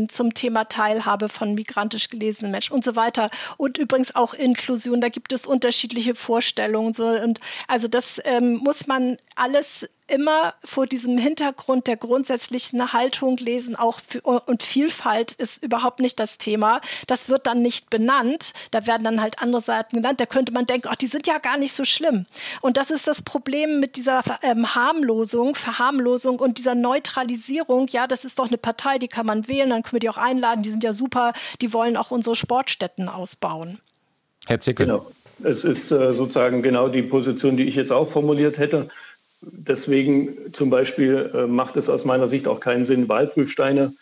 zum 0.08 0.34
Thema 0.34 0.66
Teilhabe 0.66 1.30
von 1.30 1.54
migrantisch 1.56 2.10
gelesenen 2.10 2.52
Menschen 2.52 2.74
und 2.74 2.84
so 2.84 2.96
weiter. 2.96 3.30
Und 3.58 3.78
übrigens 3.78 4.16
auch 4.16 4.34
Inklusion, 4.34 5.02
da 5.02 5.10
gibt 5.10 5.34
es 5.34 5.46
unterschiedliche 5.46 6.16
Vorstellungen. 6.16 6.94
So. 6.94 7.08
Und 7.08 7.40
also 7.68 7.88
das 7.88 8.22
ähm, 8.24 8.56
muss 8.56 8.88
man 8.88 9.18
alles 9.36 9.88
immer 10.08 10.54
vor 10.64 10.88
diesem 10.88 11.18
Hintergrund 11.18 11.88
der 11.88 11.98
grundsätzlichen 11.98 12.94
Haltung 12.94 13.38
lesen, 13.38 13.76
auch 13.76 14.00
und 14.24 14.64
Vielfalt 14.64 15.34
ist 15.34 15.64
überhaupt 15.64 16.00
nicht 16.00 16.20
das 16.20 16.38
Thema. 16.38 16.82
Das 17.08 17.30
wird 17.30 17.48
dann 17.48 17.62
nicht 17.62 17.90
benannt. 17.90 18.54
Da 18.72 18.88
werden 18.88 19.04
dann 19.04 19.22
halt 19.22 19.42
andere 19.42 19.62
Seiten 19.62 19.98
genannt. 19.98 20.20
Da 20.20 20.26
könnte 20.26 20.52
man 20.54 20.66
denken, 20.66 20.88
ach, 20.90 20.96
die 20.96 21.08
sind 21.08 21.28
ja 21.28 21.38
gar 21.40 21.58
nicht 21.58 21.74
so 21.74 21.86
schlimm. 21.86 22.26
Und 22.62 22.78
das 22.78 22.92
ist 22.92 23.08
das 23.08 23.22
Problem 23.22 23.80
mit 23.80 23.96
dieser 23.96 24.24
ähm, 24.42 24.76
Harmlosung, 24.76 25.56
Verharmlosung 25.56 26.40
und 26.40 26.58
dieser 26.58 26.76
Neutralisierung. 26.76 27.88
Ja, 27.90 28.08
das 28.08 28.26
ist 28.26 28.40
doch 28.40 28.48
eine 28.48 28.58
Partei, 28.58 29.00
die 29.00 29.08
kann 29.08 29.26
man 29.26 29.48
wählen, 29.48 29.70
dann 29.70 29.84
können 29.84 29.94
wir 29.94 30.00
die 30.00 30.10
auch 30.10 30.18
einladen. 30.18 30.64
Die 30.64 30.70
sind 30.70 30.84
ja 30.84 30.94
super. 30.94 31.34
Die 31.62 31.74
wollen 31.74 31.98
auch 31.98 32.12
unsere 32.12 32.36
Sportstätten 32.36 33.10
ausbauen. 33.10 33.80
Herr 34.46 34.60
Zickel. 34.60 34.86
Genau. 34.86 35.06
Es 35.44 35.64
ist 35.64 35.92
äh, 35.92 36.14
sozusagen 36.14 36.64
genau 36.64 36.88
die 36.88 37.04
Position, 37.04 37.58
die 37.58 37.66
ich 37.66 37.76
jetzt 37.76 37.92
auch 37.92 38.08
formuliert 38.08 38.58
hätte. 38.58 38.88
Deswegen 39.42 40.54
zum 40.54 40.70
Beispiel 40.70 41.32
äh, 41.34 41.48
macht 41.48 41.78
es 41.78 41.90
aus 41.90 42.06
meiner 42.06 42.28
Sicht 42.28 42.48
auch 42.48 42.60
keinen 42.60 42.84
Sinn, 42.84 43.08
Wahlprüfsteine 43.08 43.94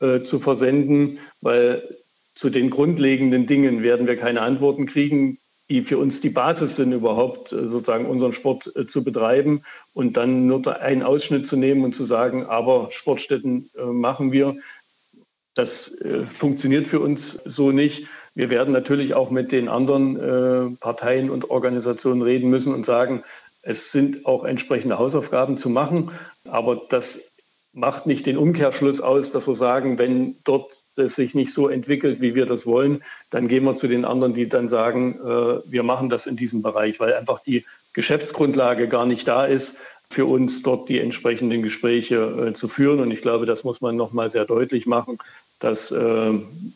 äh, 0.00 0.20
zu 0.20 0.38
versenden, 0.38 1.18
weil 1.40 1.96
zu 2.34 2.50
den 2.50 2.70
grundlegenden 2.70 3.46
Dingen 3.46 3.82
werden 3.82 4.06
wir 4.06 4.16
keine 4.16 4.42
Antworten 4.42 4.86
kriegen, 4.86 5.38
die 5.72 5.82
für 5.82 5.96
uns 5.98 6.20
die 6.20 6.28
Basis 6.28 6.76
sind, 6.76 6.92
überhaupt 6.92 7.52
äh, 7.52 7.66
sozusagen 7.66 8.06
unseren 8.06 8.32
Sport 8.32 8.70
äh, 8.76 8.86
zu 8.86 9.02
betreiben 9.02 9.62
und 9.94 10.16
dann 10.16 10.46
nur 10.46 10.80
einen 10.80 11.02
Ausschnitt 11.02 11.46
zu 11.46 11.56
nehmen 11.56 11.84
und 11.84 11.94
zu 11.94 12.04
sagen, 12.04 12.44
aber 12.44 12.88
Sportstätten 12.90 13.70
äh, 13.76 13.84
machen 13.84 14.32
wir. 14.32 14.56
Das 15.54 15.92
funktioniert 16.34 16.86
für 16.86 17.00
uns 17.00 17.38
so 17.44 17.72
nicht. 17.72 18.06
Wir 18.34 18.48
werden 18.48 18.72
natürlich 18.72 19.12
auch 19.12 19.30
mit 19.30 19.52
den 19.52 19.68
anderen 19.68 20.78
Parteien 20.80 21.28
und 21.28 21.50
Organisationen 21.50 22.22
reden 22.22 22.48
müssen 22.48 22.72
und 22.72 22.86
sagen, 22.86 23.22
es 23.62 23.92
sind 23.92 24.26
auch 24.26 24.44
entsprechende 24.44 24.98
Hausaufgaben 24.98 25.56
zu 25.56 25.70
machen, 25.70 26.10
aber 26.44 26.82
das 26.90 27.20
macht 27.72 28.06
nicht 28.06 28.26
den 28.26 28.36
Umkehrschluss 28.36 29.00
aus, 29.00 29.32
dass 29.32 29.46
wir 29.46 29.54
sagen, 29.54 29.98
wenn 29.98 30.36
dort 30.44 30.82
es 30.96 31.14
sich 31.14 31.34
nicht 31.34 31.54
so 31.54 31.68
entwickelt, 31.68 32.20
wie 32.20 32.34
wir 32.34 32.44
das 32.44 32.66
wollen, 32.66 33.02
dann 33.30 33.48
gehen 33.48 33.64
wir 33.64 33.74
zu 33.74 33.88
den 33.88 34.04
anderen, 34.04 34.34
die 34.34 34.46
dann 34.46 34.68
sagen, 34.68 35.18
äh, 35.20 35.70
wir 35.70 35.82
machen 35.82 36.10
das 36.10 36.26
in 36.26 36.36
diesem 36.36 36.60
Bereich, 36.60 37.00
weil 37.00 37.14
einfach 37.14 37.40
die 37.40 37.64
Geschäftsgrundlage 37.94 38.88
gar 38.88 39.06
nicht 39.06 39.26
da 39.26 39.46
ist, 39.46 39.78
für 40.10 40.26
uns 40.26 40.62
dort 40.62 40.90
die 40.90 40.98
entsprechenden 40.98 41.62
Gespräche 41.62 42.48
äh, 42.48 42.52
zu 42.52 42.68
führen. 42.68 43.00
Und 43.00 43.10
ich 43.10 43.22
glaube, 43.22 43.46
das 43.46 43.64
muss 43.64 43.80
man 43.80 43.96
nochmal 43.96 44.28
sehr 44.28 44.44
deutlich 44.44 44.86
machen, 44.86 45.16
dass 45.58 45.90
äh, 45.90 46.32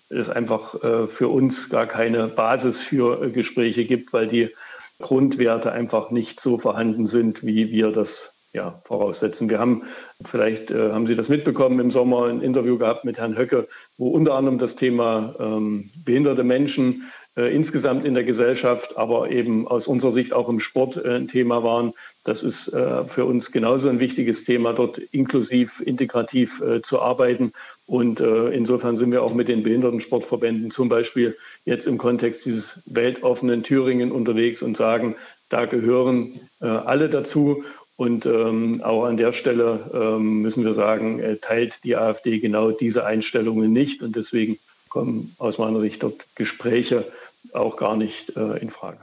es 0.09 0.31
einfach 0.31 0.77
für 1.09 1.29
uns 1.29 1.69
gar 1.69 1.87
keine 1.87 2.29
Basis 2.29 2.81
für 2.81 3.29
Gespräche 3.31 3.85
gibt, 3.85 4.13
weil 4.13 4.29
die 4.29 4.51
Grundwerte 4.99 5.73
einfach 5.73 6.11
nicht 6.11 6.41
so 6.41 6.59
vorhanden 6.59 7.07
sind, 7.07 7.45
wie 7.45 7.71
wir 7.71 7.91
das 7.93 8.37
ja, 8.53 8.81
voraussetzen. 8.85 9.51
Wir 9.51 9.59
haben, 9.59 9.83
vielleicht 10.25 10.71
äh, 10.71 10.91
haben 10.91 11.07
Sie 11.07 11.15
das 11.15 11.29
mitbekommen, 11.29 11.79
im 11.79 11.91
Sommer 11.91 12.25
ein 12.25 12.41
Interview 12.41 12.79
gehabt 12.79 13.05
mit 13.05 13.19
Herrn 13.19 13.37
Höcke, 13.37 13.69
wo 13.99 14.09
unter 14.09 14.35
anderem 14.35 14.59
das 14.59 14.77
Thema 14.77 15.35
ähm, 15.39 15.91
behinderte 16.05 16.43
Menschen 16.43 17.05
insgesamt 17.43 18.05
in 18.05 18.15
der 18.15 18.25
Gesellschaft, 18.25 18.97
aber 18.97 19.31
eben 19.31 19.69
aus 19.69 19.87
unserer 19.87 20.11
Sicht 20.11 20.33
auch 20.33 20.49
im 20.49 20.59
Sport 20.61 20.97
äh, 20.97 21.17
ein 21.17 21.29
Thema 21.29 21.63
waren. 21.63 21.93
Das 22.25 22.43
ist 22.43 22.69
äh, 22.69 23.05
für 23.05 23.25
uns 23.25 23.53
genauso 23.53 23.89
ein 23.89 24.01
wichtiges 24.01 24.45
Thema, 24.45 24.73
dort 24.73 24.99
inklusiv, 24.99 25.83
integrativ 25.85 26.61
äh, 26.63 26.81
zu 26.81 27.01
arbeiten. 27.01 27.53
Und 27.87 28.21
äh, 28.21 28.49
insofern 28.49 28.97
sind 28.97 29.13
wir 29.13 29.23
auch 29.23 29.35
mit 29.35 29.49
den 29.49 29.63
Behindertensportverbänden 29.63 30.71
zum 30.71 30.89
Beispiel 30.89 31.37
jetzt 31.65 31.87
im 31.87 31.99
Kontext 31.99 32.47
dieses 32.47 32.81
weltoffenen 32.87 33.63
Thüringen 33.63 34.13
unterwegs 34.13 34.63
und 34.63 34.77
sagen, 34.77 35.15
da 35.49 35.67
gehören 35.67 36.41
alle 36.59 37.09
dazu. 37.09 37.63
Und 37.97 38.27
ähm, 38.27 38.83
auch 38.83 39.05
an 39.05 39.17
der 39.17 39.33
Stelle 39.33 39.91
ähm, 39.95 40.43
müssen 40.43 40.65
wir 40.65 40.75
sagen, 40.75 41.19
äh, 41.21 41.37
teilt 41.37 41.83
die 41.85 41.97
AfD 41.97 42.39
genau 42.39 42.71
diese 42.71 43.07
Einstellungen 43.07 43.73
nicht. 43.73 44.03
Und 44.03 44.17
deswegen 44.17 44.59
kommen 44.91 45.35
aus 45.39 45.59
meiner 45.59 45.81
Sicht 45.81 46.03
dort 46.03 46.27
Gespräche 46.35 47.07
auch 47.55 47.77
gar 47.77 47.97
nicht 47.97 48.37
äh, 48.37 48.59
in 48.59 48.71
Frage. 48.71 49.01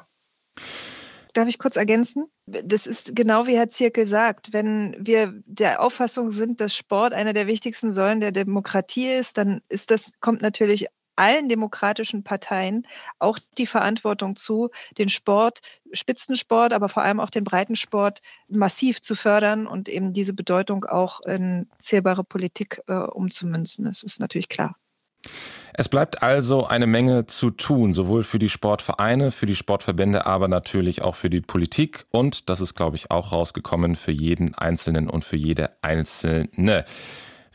Darf 1.34 1.48
ich 1.48 1.58
kurz 1.58 1.78
ergänzen? 1.78 2.28
Das 2.46 2.86
ist 2.86 3.16
genau 3.16 3.48
wie 3.48 3.58
Herr 3.58 3.70
Zirkel 3.70 4.06
sagt. 4.06 4.54
Wenn 4.54 4.96
wir 5.00 5.34
der 5.46 5.82
Auffassung 5.82 6.30
sind, 6.30 6.62
dass 6.62 6.76
Sport 6.76 7.14
einer 7.14 7.34
der 7.34 7.48
wichtigsten 7.48 7.92
Säulen 7.92 8.20
der 8.20 8.32
Demokratie 8.32 9.10
ist, 9.10 9.40
dann 9.40 9.62
ist 9.68 9.90
das, 9.90 10.12
kommt 10.20 10.44
natürlich 10.44 10.88
allen 11.16 11.50
demokratischen 11.50 12.24
Parteien 12.24 12.88
auch 13.20 13.40
die 13.58 13.66
Verantwortung 13.66 14.36
zu, 14.36 14.70
den 14.98 15.10
Sport, 15.10 15.62
Spitzensport, 15.92 16.74
aber 16.74 16.90
vor 16.90 17.04
allem 17.04 17.20
auch 17.20 17.30
den 17.30 17.44
Breitensport 17.44 18.22
massiv 18.48 19.02
zu 19.02 19.16
fördern 19.16 19.68
und 19.68 19.90
eben 19.90 20.14
diese 20.14 20.34
Bedeutung 20.34 20.86
auch 20.86 21.22
in 21.22 21.70
zählbare 21.80 22.24
Politik 22.24 22.82
äh, 22.88 22.94
umzumünzen. 22.94 23.86
Das 23.86 24.04
ist 24.04 24.20
natürlich 24.20 24.50
klar. 24.50 24.76
Es 25.76 25.90
bleibt 25.90 26.22
also 26.22 26.68
eine 26.68 26.86
Menge 26.86 27.26
zu 27.26 27.50
tun, 27.50 27.94
sowohl 27.94 28.24
für 28.24 28.38
die 28.38 28.50
Sportvereine, 28.50 29.32
für 29.32 29.48
die 29.48 29.56
Sportverbände, 29.56 30.28
aber 30.28 30.48
natürlich 30.48 31.02
auch 31.02 31.16
für 31.16 31.32
die 31.32 31.42
Politik 31.42 32.06
und, 32.12 32.50
das 32.50 32.62
ist, 32.62 32.76
glaube 32.76 32.96
ich, 32.96 33.10
auch 33.10 33.32
rausgekommen, 33.32 33.96
für 33.96 34.12
jeden 34.12 34.54
Einzelnen 34.54 35.10
und 35.10 35.24
für 35.24 35.36
jede 35.36 35.72
Einzelne. 35.82 36.86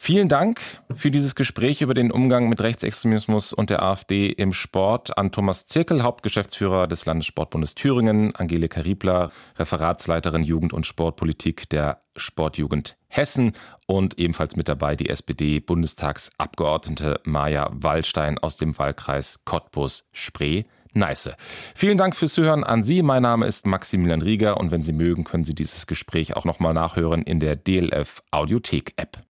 Vielen 0.00 0.28
Dank 0.28 0.60
für 0.94 1.10
dieses 1.10 1.34
Gespräch 1.34 1.82
über 1.82 1.92
den 1.92 2.12
Umgang 2.12 2.48
mit 2.48 2.62
Rechtsextremismus 2.62 3.52
und 3.52 3.68
der 3.68 3.82
AfD 3.82 4.28
im 4.28 4.52
Sport 4.52 5.18
an 5.18 5.32
Thomas 5.32 5.66
Zirkel, 5.66 6.04
Hauptgeschäftsführer 6.04 6.86
des 6.86 7.04
Landessportbundes 7.04 7.74
Thüringen, 7.74 8.32
Angelika 8.36 8.82
Riebler, 8.82 9.32
Referatsleiterin 9.58 10.44
Jugend- 10.44 10.72
und 10.72 10.86
Sportpolitik 10.86 11.68
der 11.68 11.98
Sportjugend 12.16 12.96
Hessen 13.08 13.54
und 13.86 14.20
ebenfalls 14.20 14.54
mit 14.54 14.68
dabei 14.68 14.94
die 14.94 15.08
SPD-Bundestagsabgeordnete 15.08 17.20
Maja 17.24 17.68
Wallstein 17.72 18.38
aus 18.38 18.56
dem 18.56 18.78
Wahlkreis 18.78 19.40
Cottbus-Spree. 19.44 20.62
Neiße. 20.94 21.34
Vielen 21.74 21.98
Dank 21.98 22.14
fürs 22.14 22.34
Zuhören 22.34 22.62
an 22.62 22.84
Sie. 22.84 23.02
Mein 23.02 23.22
Name 23.22 23.46
ist 23.46 23.66
Maximilian 23.66 24.22
Rieger 24.22 24.58
und 24.58 24.70
wenn 24.70 24.84
Sie 24.84 24.92
mögen, 24.92 25.24
können 25.24 25.42
Sie 25.44 25.56
dieses 25.56 25.88
Gespräch 25.88 26.36
auch 26.36 26.44
nochmal 26.44 26.72
nachhören 26.72 27.22
in 27.22 27.40
der 27.40 27.56
DLF 27.56 28.22
Audiothek 28.30 28.92
App. 28.96 29.27